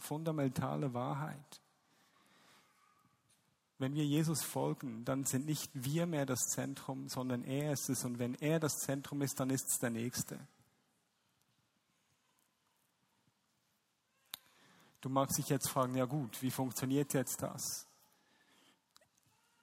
fundamentale 0.00 0.92
Wahrheit. 0.92 1.60
Wenn 3.78 3.94
wir 3.94 4.04
Jesus 4.04 4.42
folgen, 4.42 5.04
dann 5.04 5.24
sind 5.24 5.46
nicht 5.46 5.70
wir 5.72 6.06
mehr 6.06 6.26
das 6.26 6.40
Zentrum, 6.48 7.08
sondern 7.08 7.44
er 7.44 7.74
ist 7.74 7.88
es. 7.88 8.04
Und 8.04 8.18
wenn 8.18 8.34
er 8.34 8.58
das 8.58 8.72
Zentrum 8.78 9.22
ist, 9.22 9.38
dann 9.38 9.50
ist 9.50 9.68
es 9.70 9.78
der 9.78 9.90
Nächste. 9.90 10.40
Du 15.00 15.08
magst 15.08 15.38
dich 15.38 15.48
jetzt 15.48 15.68
fragen, 15.68 15.94
ja 15.94 16.06
gut, 16.06 16.42
wie 16.42 16.50
funktioniert 16.50 17.14
jetzt 17.14 17.42
das? 17.42 17.86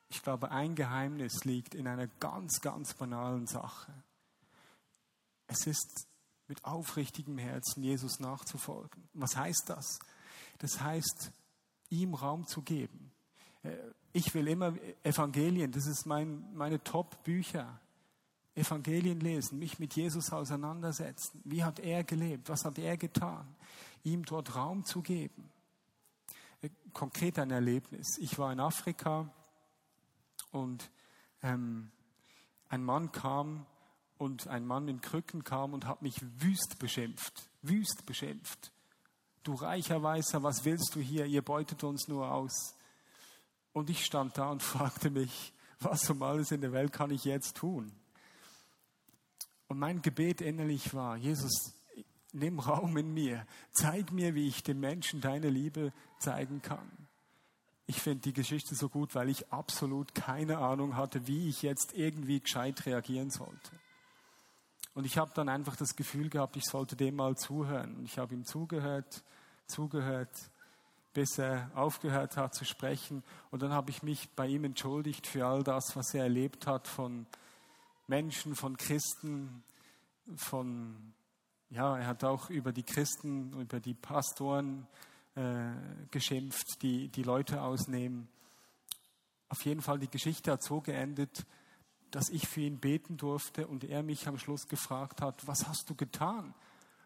Ich 0.09 0.21
glaube, 0.21 0.51
ein 0.51 0.75
Geheimnis 0.75 1.43
liegt 1.43 1.75
in 1.75 1.87
einer 1.87 2.07
ganz, 2.07 2.61
ganz 2.61 2.93
banalen 2.93 3.47
Sache. 3.47 3.93
Es 5.47 5.67
ist 5.67 6.07
mit 6.47 6.63
aufrichtigem 6.63 7.37
Herzen 7.37 7.83
Jesus 7.83 8.19
nachzufolgen. 8.19 9.09
Was 9.13 9.35
heißt 9.35 9.63
das? 9.67 9.99
Das 10.59 10.79
heißt, 10.79 11.31
ihm 11.89 12.13
Raum 12.13 12.47
zu 12.47 12.61
geben. 12.61 13.11
Äh, 13.63 13.75
ich 14.13 14.33
will 14.33 14.47
immer 14.47 14.73
Evangelien, 15.03 15.71
das 15.71 15.87
ist 15.87 16.05
mein, 16.05 16.53
meine 16.53 16.81
Top-Bücher. 16.83 17.79
Evangelien 18.55 19.19
lesen, 19.19 19.59
mich 19.59 19.79
mit 19.79 19.95
Jesus 19.95 20.31
auseinandersetzen. 20.31 21.41
Wie 21.43 21.63
hat 21.63 21.79
er 21.79 22.03
gelebt? 22.03 22.47
Was 22.47 22.63
hat 22.63 22.79
er 22.79 22.95
getan? 22.95 23.45
Ihm 24.03 24.23
dort 24.23 24.55
Raum 24.55 24.85
zu 24.85 25.01
geben. 25.01 25.49
Äh, 26.61 26.69
konkret 26.93 27.37
ein 27.37 27.51
Erlebnis. 27.51 28.17
Ich 28.19 28.39
war 28.39 28.53
in 28.53 28.61
Afrika 28.61 29.29
und 30.51 30.89
ähm, 31.41 31.91
ein 32.69 32.83
Mann 32.83 33.11
kam 33.11 33.65
und 34.17 34.47
ein 34.47 34.65
Mann 34.65 34.87
in 34.87 35.01
Krücken 35.01 35.43
kam 35.43 35.73
und 35.73 35.85
hat 35.85 36.01
mich 36.01 36.15
wüst 36.41 36.79
beschimpft. 36.79 37.49
Wüst 37.61 38.05
beschimpft. 38.05 38.71
Du 39.43 39.53
reicher 39.53 40.01
Weißer, 40.01 40.43
was 40.43 40.63
willst 40.63 40.95
du 40.95 41.01
hier? 41.01 41.25
Ihr 41.25 41.41
beutet 41.41 41.83
uns 41.83 42.07
nur 42.07 42.31
aus. 42.31 42.75
Und 43.73 43.89
ich 43.89 44.05
stand 44.05 44.37
da 44.37 44.49
und 44.49 44.63
fragte 44.63 45.09
mich, 45.09 45.53
was 45.81 46.09
um 46.09 46.23
alles 46.23 46.51
in 46.51 46.61
der 46.61 46.71
Welt 46.71 46.93
kann 46.93 47.11
ich 47.11 47.25
jetzt 47.25 47.57
tun? 47.57 47.91
Und 49.67 49.79
mein 49.79 50.01
Gebet 50.01 50.41
innerlich 50.41 50.93
war, 50.93 51.17
Jesus, 51.17 51.73
nimm 52.33 52.59
Raum 52.59 52.97
in 52.97 53.13
mir, 53.13 53.45
zeig 53.71 54.11
mir, 54.11 54.35
wie 54.35 54.47
ich 54.47 54.63
den 54.63 54.79
Menschen 54.79 55.21
deine 55.21 55.49
Liebe 55.49 55.93
zeigen 56.19 56.61
kann. 56.61 56.91
Ich 57.87 58.01
finde 58.01 58.21
die 58.21 58.33
Geschichte 58.33 58.75
so 58.75 58.89
gut, 58.89 59.15
weil 59.15 59.29
ich 59.29 59.51
absolut 59.51 60.15
keine 60.15 60.57
Ahnung 60.57 60.95
hatte, 60.95 61.27
wie 61.27 61.49
ich 61.49 61.61
jetzt 61.61 61.93
irgendwie 61.93 62.39
gescheit 62.39 62.85
reagieren 62.85 63.29
sollte. 63.29 63.71
Und 64.95 65.05
ich 65.05 65.17
habe 65.17 65.31
dann 65.35 65.49
einfach 65.49 65.75
das 65.75 65.95
Gefühl 65.95 66.29
gehabt, 66.29 66.55
ich 66.55 66.63
sollte 66.63 66.95
dem 66.95 67.15
mal 67.15 67.35
zuhören. 67.35 67.97
Und 67.97 68.05
ich 68.05 68.17
habe 68.17 68.33
ihm 68.33 68.45
zugehört, 68.45 69.23
zugehört, 69.67 70.49
bis 71.13 71.37
er 71.37 71.69
aufgehört 71.75 72.37
hat 72.37 72.55
zu 72.55 72.65
sprechen. 72.65 73.23
Und 73.51 73.61
dann 73.61 73.71
habe 73.71 73.91
ich 73.91 74.03
mich 74.03 74.29
bei 74.35 74.47
ihm 74.47 74.63
entschuldigt 74.63 75.27
für 75.27 75.45
all 75.45 75.63
das, 75.63 75.95
was 75.95 76.13
er 76.13 76.23
erlebt 76.23 76.65
hat 76.65 76.87
von 76.87 77.27
Menschen, 78.07 78.55
von 78.55 78.77
Christen, 78.77 79.63
von, 80.35 81.13
ja, 81.69 81.97
er 81.97 82.07
hat 82.07 82.23
auch 82.23 82.49
über 82.49 82.71
die 82.71 82.83
Christen, 82.83 83.53
über 83.59 83.79
die 83.79 83.93
Pastoren 83.93 84.87
äh, 85.35 85.71
geschimpft, 86.11 86.81
die 86.81 87.09
die 87.09 87.23
Leute 87.23 87.61
ausnehmen. 87.61 88.27
Auf 89.49 89.65
jeden 89.65 89.81
Fall, 89.81 89.99
die 89.99 90.09
Geschichte 90.09 90.51
hat 90.51 90.63
so 90.63 90.81
geendet, 90.81 91.45
dass 92.11 92.29
ich 92.29 92.47
für 92.47 92.61
ihn 92.61 92.79
beten 92.79 93.17
durfte 93.17 93.67
und 93.67 93.83
er 93.83 94.03
mich 94.03 94.27
am 94.27 94.37
Schluss 94.37 94.67
gefragt 94.67 95.21
hat, 95.21 95.47
was 95.47 95.67
hast 95.67 95.89
du 95.89 95.95
getan? 95.95 96.53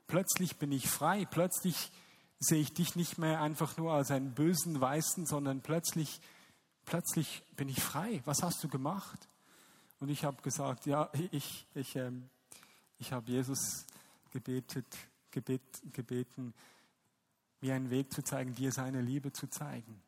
Plötzlich 0.08 0.58
bin 0.58 0.72
ich 0.72 0.90
frei, 0.90 1.26
plötzlich 1.26 1.92
sehe 2.40 2.62
ich 2.62 2.74
dich 2.74 2.96
nicht 2.96 3.18
mehr 3.18 3.42
einfach 3.42 3.78
nur 3.78 3.94
als 3.94 4.12
einen 4.12 4.34
bösen 4.34 4.80
Weißen, 4.80 5.26
sondern 5.26 5.62
plötzlich, 5.62 6.22
plötzlich 6.86 7.44
bin 7.56 7.70
ich 7.70 7.82
frei. 7.82 8.22
Was 8.26 8.42
hast 8.44 8.64
du 8.64 8.70
gemacht? 8.70 9.29
Und 10.00 10.10
ich 10.10 10.24
habe 10.24 10.42
gesagt, 10.42 10.86
ja, 10.86 11.10
ich, 11.32 11.68
ich, 11.74 11.96
ähm, 11.96 12.30
ich 12.98 13.12
habe 13.12 13.30
Jesus 13.30 13.86
gebetet, 14.32 14.86
gebet, 15.32 15.62
gebeten, 15.92 16.54
mir 17.62 17.76
einen 17.76 17.90
Weg 17.90 18.14
zu 18.14 18.24
zeigen, 18.24 18.56
dir 18.56 18.72
seine 18.72 19.02
Liebe 19.02 19.34
zu 19.34 19.48
zeigen. 19.48 20.02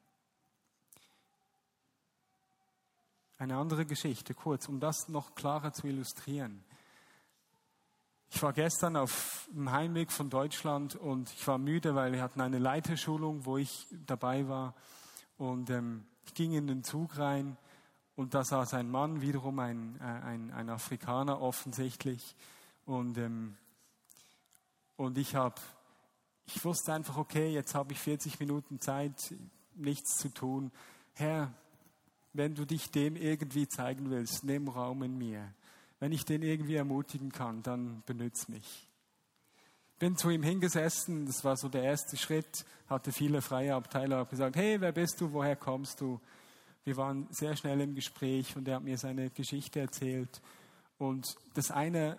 Eine 3.37 3.57
andere 3.57 3.85
Geschichte, 3.85 4.33
kurz, 4.33 4.69
um 4.69 4.79
das 4.79 5.09
noch 5.09 5.35
klarer 5.35 5.73
zu 5.73 5.87
illustrieren. 5.87 6.63
Ich 8.29 8.41
war 8.41 8.53
gestern 8.53 8.95
auf 8.95 9.49
dem 9.51 9.71
Heimweg 9.71 10.11
von 10.11 10.29
Deutschland 10.29 10.95
und 10.95 11.29
ich 11.33 11.45
war 11.47 11.57
müde, 11.57 11.95
weil 11.95 12.13
wir 12.13 12.21
hatten 12.21 12.39
eine 12.39 12.59
Leiterschulung, 12.59 13.45
wo 13.45 13.57
ich 13.57 13.87
dabei 14.05 14.47
war. 14.47 14.73
Und 15.37 15.69
ähm, 15.69 16.05
ich 16.25 16.33
ging 16.33 16.53
in 16.53 16.67
den 16.67 16.83
Zug 16.83 17.17
rein 17.17 17.57
und 18.15 18.33
da 18.33 18.43
saß 18.43 18.73
ein 18.73 18.89
Mann, 18.89 19.21
wiederum 19.21 19.59
ein, 19.59 19.97
äh, 19.99 20.03
ein, 20.03 20.51
ein 20.51 20.69
Afrikaner 20.69 21.41
offensichtlich. 21.41 22.35
Und, 22.85 23.17
ähm, 23.17 23.55
und 24.97 25.17
ich 25.17 25.35
habe, 25.35 25.55
ich 26.45 26.63
wusste 26.65 26.93
einfach, 26.93 27.17
okay, 27.17 27.53
jetzt 27.53 27.73
habe 27.73 27.93
ich 27.93 27.99
40 27.99 28.39
Minuten 28.39 28.79
Zeit, 28.81 29.33
nichts 29.75 30.17
zu 30.17 30.29
tun. 30.29 30.71
Herr, 31.13 31.53
wenn 32.33 32.55
du 32.55 32.65
dich 32.65 32.91
dem 32.91 33.15
irgendwie 33.15 33.67
zeigen 33.67 34.09
willst, 34.09 34.43
nimm 34.43 34.67
Raum 34.67 35.03
in 35.03 35.17
mir. 35.17 35.53
Wenn 35.99 36.11
ich 36.11 36.25
den 36.25 36.41
irgendwie 36.41 36.75
ermutigen 36.75 37.31
kann, 37.31 37.61
dann 37.63 38.03
benütz 38.05 38.47
mich. 38.47 38.87
Bin 39.99 40.17
zu 40.17 40.29
ihm 40.31 40.41
hingesessen, 40.41 41.27
das 41.27 41.43
war 41.43 41.55
so 41.57 41.69
der 41.69 41.83
erste 41.83 42.17
Schritt, 42.17 42.65
hatte 42.87 43.11
viele 43.11 43.41
freie 43.41 43.75
Abteile, 43.75 44.15
habe 44.15 44.29
gesagt, 44.29 44.55
hey, 44.55 44.81
wer 44.81 44.91
bist 44.91 45.21
du, 45.21 45.31
woher 45.31 45.55
kommst 45.55 46.01
du? 46.01 46.19
Wir 46.83 46.97
waren 46.97 47.27
sehr 47.29 47.55
schnell 47.55 47.79
im 47.81 47.93
Gespräch 47.93 48.55
und 48.55 48.67
er 48.67 48.77
hat 48.77 48.83
mir 48.83 48.97
seine 48.97 49.29
Geschichte 49.29 49.79
erzählt. 49.79 50.41
Und 50.97 51.35
das 51.53 51.69
eine 51.69 52.17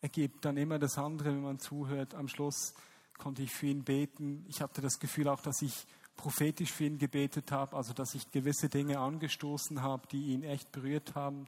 ergibt 0.00 0.44
dann 0.44 0.56
immer 0.56 0.80
das 0.80 0.98
andere, 0.98 1.28
wenn 1.28 1.42
man 1.42 1.60
zuhört. 1.60 2.14
Am 2.14 2.26
Schluss 2.26 2.74
konnte 3.18 3.42
ich 3.42 3.52
für 3.52 3.66
ihn 3.66 3.84
beten. 3.84 4.44
Ich 4.48 4.60
hatte 4.60 4.80
das 4.80 4.98
Gefühl 4.98 5.28
auch, 5.28 5.40
dass 5.40 5.62
ich 5.62 5.86
prophetisch 6.16 6.72
für 6.72 6.84
ihn 6.84 6.98
gebetet 6.98 7.52
habe, 7.52 7.76
also 7.76 7.92
dass 7.92 8.14
ich 8.14 8.30
gewisse 8.30 8.68
Dinge 8.68 8.98
angestoßen 8.98 9.82
habe, 9.82 10.06
die 10.08 10.32
ihn 10.32 10.42
echt 10.42 10.72
berührt 10.72 11.14
haben. 11.14 11.46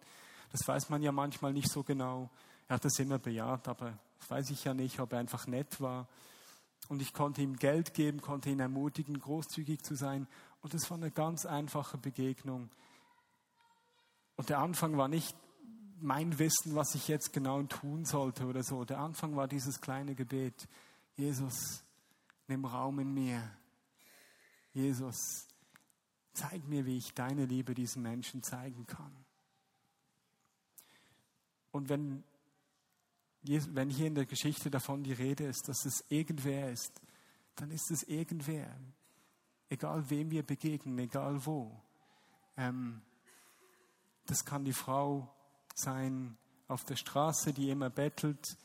Das 0.53 0.67
weiß 0.67 0.89
man 0.89 1.03
ja 1.03 1.13
manchmal 1.13 1.53
nicht 1.53 1.71
so 1.71 1.83
genau. 1.83 2.31
Er 2.69 2.77
hat 2.77 2.85
das 2.85 2.99
immer 2.99 3.19
bejaht, 3.19 3.69
aber 3.69 3.99
das 4.19 4.31
weiß 4.31 4.51
ich 4.51 4.65
ja 4.65 4.75
nicht, 4.75 5.01
ob 5.01 5.13
er 5.13 5.19
einfach 5.19 5.47
nett 5.47 5.81
war. 5.81 6.09
Und 6.89 7.03
ich 7.03 7.13
konnte 7.13 7.43
ihm 7.43 7.57
Geld 7.57 7.95
geben, 7.95 8.21
konnte 8.21 8.51
ihn 8.51 8.61
ermutigen, 8.61 9.19
großzügig 9.19 9.83
zu 9.83 9.97
sein. 9.97 10.29
Und 10.67 10.75
es 10.75 10.91
war 10.91 10.97
eine 10.97 11.13
ganz 11.13 11.47
einfache 11.47 11.97
Begegnung. 11.97 12.71
Und 14.35 14.49
der 14.49 14.59
Anfang 14.59 14.97
war 14.97 15.07
nicht 15.07 15.37
mein 16.01 16.41
Wissen, 16.41 16.75
was 16.75 16.97
ich 16.97 17.07
jetzt 17.07 17.33
genau 17.33 17.63
tun 17.63 18.05
sollte 18.05 18.47
oder 18.47 18.65
so. 18.65 18.85
Der 18.85 18.99
Anfang 18.99 19.37
war 19.37 19.47
dieses 19.47 19.81
kleine 19.81 20.17
Gebet. 20.17 20.67
Jesus, 21.15 21.85
nimm 22.49 22.65
Raum 22.65 22.99
in 22.99 23.15
mir. 23.15 23.49
Jesus, 24.73 25.47
zeig 26.33 26.67
mir, 26.67 26.85
wie 26.85 26.97
ich 26.99 27.15
deine 27.15 27.45
Liebe 27.45 27.73
diesen 27.73 28.03
Menschen 28.03 28.43
zeigen 28.43 28.89
kann. 28.89 29.25
Und 31.71 31.89
wenn, 31.91 32.25
wenn 33.43 33.89
hier 33.89 34.09
in 34.09 34.17
der 34.17 34.27
Geschichte 34.27 34.69
davon 34.69 35.05
die 35.05 35.13
Rede 35.13 35.45
ist, 35.45 35.69
dass 35.69 35.85
es 35.85 36.05
irgendwer 36.09 36.73
ist, 36.73 37.01
dann 37.55 37.71
ist 37.71 37.89
es 37.93 38.03
irgendwer. 38.03 38.77
Egal 39.69 40.09
wem 40.11 40.31
wir 40.31 40.45
begegnen, 40.45 40.99
egal 40.99 41.45
wo. 41.45 41.73
Ähm, 42.57 43.01
das 44.27 44.45
kann 44.45 44.65
die 44.65 44.73
Frau 44.73 45.29
sein 45.75 46.37
auf 46.69 46.85
der 46.85 46.97
Straße, 46.97 47.53
die 47.53 47.71
immer 47.71 47.91
bettelt, 47.91 48.57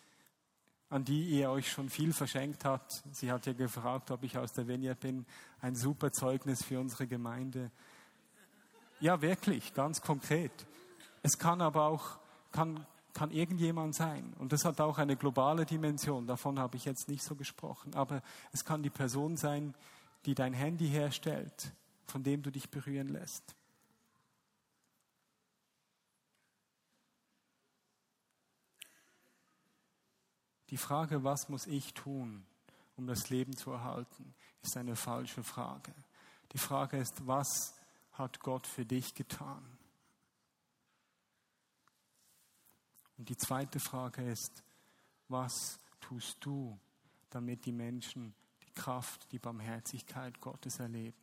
an 0.90 1.04
die 1.06 1.30
ihr 1.30 1.50
euch 1.50 1.72
schon 1.72 1.90
viel 1.90 2.14
verschenkt 2.14 2.66
habt. 2.66 3.04
Sie 3.12 3.32
hat 3.32 3.46
ja 3.46 3.54
gefragt, 3.54 4.12
ob 4.12 4.24
ich 4.24 4.38
aus 4.38 4.54
der 4.54 4.68
Vineyard 4.68 5.00
bin. 5.00 5.26
Ein 5.62 5.76
super 5.76 6.12
Zeugnis 6.12 6.64
für 6.64 6.80
unsere 6.80 7.08
Gemeinde. 7.08 7.72
Ja, 9.00 9.22
wirklich, 9.22 9.74
ganz 9.74 10.02
konkret. 10.02 10.52
Es 11.24 11.38
kann 11.38 11.62
aber 11.62 11.86
auch, 11.86 12.20
kann 12.52 12.86
kann 13.14 13.32
irgendjemand 13.32 13.96
sein. 13.96 14.34
Und 14.40 14.54
das 14.54 14.66
hat 14.66 14.80
auch 14.82 14.98
eine 14.98 15.16
globale 15.16 15.66
Dimension. 15.66 16.28
Davon 16.28 16.60
habe 16.60 16.78
ich 16.78 16.86
jetzt 16.86 17.08
nicht 17.08 17.24
so 17.24 17.36
gesprochen. 17.36 17.94
Aber 17.94 18.22
es 18.52 18.64
kann 18.64 18.84
die 18.84 18.90
Person 18.90 19.38
sein, 19.38 19.74
die 20.26 20.36
dein 20.36 20.54
Handy 20.54 20.88
herstellt, 20.88 21.74
von 22.06 22.24
dem 22.24 22.44
du 22.44 22.52
dich 22.52 22.70
berühren 22.70 23.08
lässt. 23.08 23.56
Die 30.70 30.78
Frage, 30.78 31.24
was 31.24 31.50
muss 31.50 31.68
ich 31.68 31.94
tun, 31.94 32.46
um 32.96 33.06
das 33.06 33.30
Leben 33.30 33.56
zu 33.56 33.72
erhalten, 33.72 34.34
ist 34.62 34.78
eine 34.78 34.96
falsche 34.96 35.44
Frage. 35.44 35.94
Die 36.54 36.58
Frage 36.58 36.98
ist, 36.98 37.28
was 37.28 37.74
hat 38.14 38.40
Gott 38.40 38.68
für 38.68 38.86
dich 38.86 39.14
getan? 39.14 39.78
Und 43.18 43.30
die 43.30 43.38
zweite 43.38 43.80
Frage 43.80 44.24
ist, 44.24 44.64
was 45.28 45.80
tust 46.00 46.38
du, 46.42 46.80
damit 47.30 47.66
die 47.66 47.72
Menschen 47.72 48.34
Kraft, 48.82 49.32
die 49.32 49.38
Barmherzigkeit 49.38 50.42
Gottes 50.42 50.80
erleben? 50.80 51.16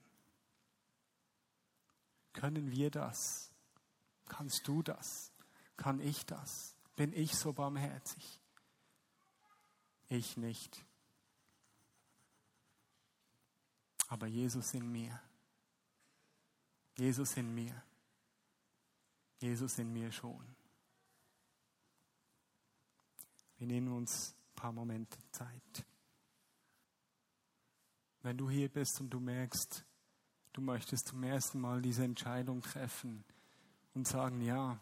Können 2.33 2.71
wir 2.71 2.89
das? 2.89 3.51
Kannst 4.27 4.69
du 4.69 4.81
das? 4.85 5.33
Kann 5.77 5.99
ich 5.99 6.25
das? 6.25 6.77
Bin 6.95 7.13
ich 7.13 7.35
so 7.35 7.53
barmherzig? 7.53 8.41
Ich 10.09 10.37
nicht. 10.37 10.85
Aber 14.07 14.29
Jesus 14.29 14.73
in 14.75 14.93
mir. 14.93 15.21
Jesus 16.97 17.37
in 17.37 17.53
mir. 17.53 17.83
Jesus 19.41 19.79
in 19.79 19.93
mir 19.93 20.13
schon. 20.13 20.47
Wir 23.57 23.67
nehmen 23.67 23.93
uns 23.93 24.31
ein 24.31 24.55
paar 24.55 24.73
Momente 24.73 25.19
Zeit. 25.33 25.85
Wenn 28.23 28.37
du 28.37 28.51
hier 28.51 28.69
bist 28.69 29.01
und 29.01 29.11
du 29.11 29.21
merkst, 29.21 29.85
du 30.53 30.61
möchtest 30.61 31.09
zum 31.09 31.23
ersten 31.23 31.61
Mal 31.61 31.81
diese 31.83 32.05
Entscheidung 32.05 32.63
treffen 32.63 33.25
und 33.95 34.09
sagen, 34.09 34.41
ja, 34.41 34.79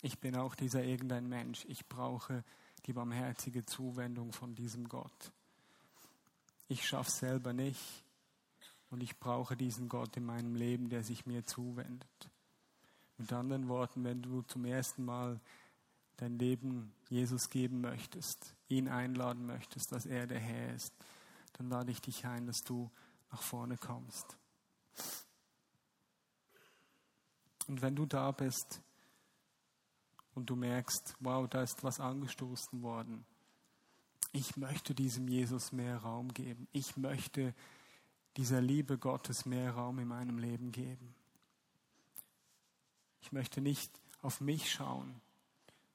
ich 0.00 0.18
bin 0.18 0.36
auch 0.36 0.54
dieser 0.54 0.84
irgendein 0.84 1.28
Mensch, 1.28 1.64
ich 1.66 1.86
brauche 1.86 2.44
die 2.86 2.92
barmherzige 2.92 3.64
Zuwendung 3.64 4.32
von 4.32 4.54
diesem 4.54 4.88
Gott. 4.88 5.32
Ich 6.68 6.86
schaffe 6.86 7.10
es 7.10 7.18
selber 7.18 7.52
nicht 7.52 8.04
und 8.90 9.02
ich 9.02 9.18
brauche 9.18 9.56
diesen 9.56 9.88
Gott 9.88 10.16
in 10.16 10.24
meinem 10.24 10.54
Leben, 10.54 10.88
der 10.88 11.02
sich 11.02 11.26
mir 11.26 11.44
zuwendet. 11.44 12.30
Mit 13.18 13.32
anderen 13.32 13.68
Worten, 13.68 14.04
wenn 14.04 14.22
du 14.22 14.42
zum 14.42 14.64
ersten 14.64 15.04
Mal 15.04 15.40
dein 16.16 16.38
Leben 16.38 16.92
Jesus 17.08 17.48
geben 17.48 17.80
möchtest, 17.80 18.54
ihn 18.68 18.88
einladen 18.88 19.46
möchtest, 19.46 19.92
dass 19.92 20.06
er 20.06 20.26
der 20.26 20.40
Herr 20.40 20.74
ist, 20.74 20.92
dann 21.54 21.68
lade 21.68 21.90
ich 21.90 22.00
dich 22.00 22.26
ein, 22.26 22.46
dass 22.46 22.62
du 22.62 22.90
nach 23.30 23.42
vorne 23.42 23.76
kommst. 23.76 24.36
Und 27.68 27.80
wenn 27.82 27.94
du 27.96 28.06
da 28.06 28.30
bist 28.32 28.80
und 30.34 30.50
du 30.50 30.56
merkst, 30.56 31.16
wow, 31.20 31.48
da 31.48 31.62
ist 31.62 31.82
was 31.84 32.00
angestoßen 32.00 32.82
worden, 32.82 33.24
ich 34.32 34.56
möchte 34.56 34.94
diesem 34.94 35.28
Jesus 35.28 35.72
mehr 35.72 35.98
Raum 35.98 36.32
geben. 36.32 36.66
Ich 36.72 36.96
möchte 36.96 37.54
dieser 38.36 38.62
Liebe 38.62 38.96
Gottes 38.96 39.44
mehr 39.44 39.72
Raum 39.72 39.98
in 39.98 40.08
meinem 40.08 40.38
Leben 40.38 40.72
geben. 40.72 41.14
Ich 43.20 43.30
möchte 43.30 43.60
nicht 43.60 44.00
auf 44.22 44.40
mich 44.40 44.72
schauen 44.72 45.20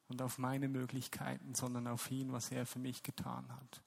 und 0.07 0.21
auf 0.21 0.37
meine 0.37 0.67
Möglichkeiten, 0.67 1.55
sondern 1.55 1.87
auf 1.87 2.11
ihn, 2.11 2.31
was 2.31 2.51
er 2.51 2.65
für 2.65 2.79
mich 2.79 3.01
getan 3.03 3.51
hat. 3.51 3.81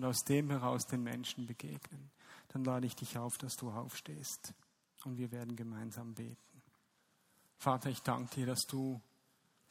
Und 0.00 0.06
aus 0.06 0.24
dem 0.24 0.48
heraus 0.48 0.86
den 0.86 1.02
Menschen 1.02 1.46
begegnen. 1.46 2.10
Dann 2.48 2.64
lade 2.64 2.86
ich 2.86 2.96
dich 2.96 3.18
auf, 3.18 3.36
dass 3.36 3.56
du 3.56 3.70
aufstehst 3.70 4.54
und 5.04 5.18
wir 5.18 5.30
werden 5.30 5.56
gemeinsam 5.56 6.14
beten. 6.14 6.62
Vater, 7.58 7.90
ich 7.90 8.00
danke 8.00 8.34
dir, 8.36 8.46
dass 8.46 8.62
du 8.62 8.98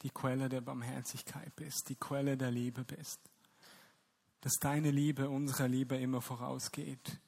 die 0.03 0.11
Quelle 0.11 0.47
der 0.47 0.61
Barmherzigkeit 0.61 1.55
bist, 1.55 1.89
die 1.89 1.95
Quelle 1.95 2.37
der 2.37 2.51
Liebe 2.51 2.83
bist. 2.83 3.19
Dass 4.41 4.53
deine 4.59 4.91
Liebe 4.91 5.31
unserer 5.31 5.67
Liebe 5.67 5.97
immer 5.97 6.21
vorausgeht. 6.21 7.19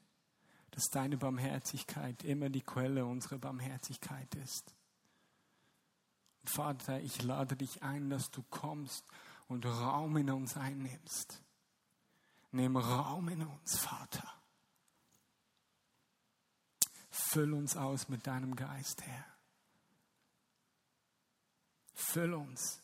Dass 0.69 0.83
deine 0.91 1.17
Barmherzigkeit 1.17 2.23
immer 2.23 2.51
die 2.51 2.61
Quelle 2.61 3.07
unserer 3.07 3.39
Barmherzigkeit 3.39 4.35
ist. 4.35 4.75
Vater, 6.43 7.01
ich 7.01 7.23
lade 7.23 7.55
dich 7.55 7.81
ein, 7.81 8.11
dass 8.11 8.29
du 8.29 8.43
kommst 8.51 9.07
und 9.47 9.65
Raum 9.65 10.17
in 10.17 10.29
uns 10.29 10.55
einnimmst. 10.55 11.41
Nimm 12.51 12.75
Raum 12.75 13.29
in 13.29 13.43
uns, 13.43 13.77
Vater. 13.77 14.27
Füll 17.09 17.53
uns 17.53 17.77
aus 17.77 18.09
mit 18.09 18.27
deinem 18.27 18.55
Geist, 18.55 19.01
Herr. 19.03 19.25
Füll 21.93 22.33
uns. 22.33 22.81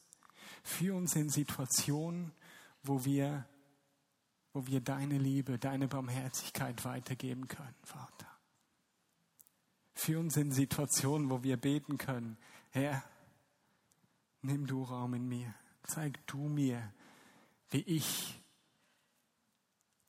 Führ 0.63 0.95
uns 0.95 1.15
in 1.15 1.29
Situationen, 1.29 2.31
wo 2.83 3.03
wir, 3.03 3.45
wo 4.53 4.65
wir 4.67 4.79
deine 4.79 5.17
Liebe, 5.17 5.59
deine 5.59 5.87
Barmherzigkeit 5.87 6.85
weitergeben 6.85 7.47
können, 7.47 7.75
Vater. 7.83 8.27
Führ 9.93 10.19
uns 10.19 10.37
in 10.37 10.51
Situationen, 10.51 11.29
wo 11.29 11.43
wir 11.43 11.57
beten 11.57 11.97
können, 11.97 12.37
Herr, 12.69 13.03
Nimm 14.41 14.65
du 14.65 14.83
Raum 14.83 15.13
in 15.13 15.27
mir. 15.27 15.53
Zeig 15.83 16.25
du 16.27 16.37
mir, 16.37 16.93
wie 17.69 17.81
ich 17.81 18.41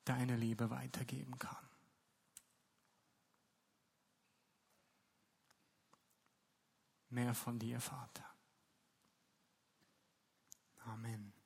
deine 0.09 0.37
Liebe 0.37 0.71
weitergeben 0.71 1.39
kann. 1.39 1.69
Mehr 7.11 7.35
von 7.35 7.59
dir, 7.59 7.81
Vater. 7.81 8.25
Amen. 10.85 11.38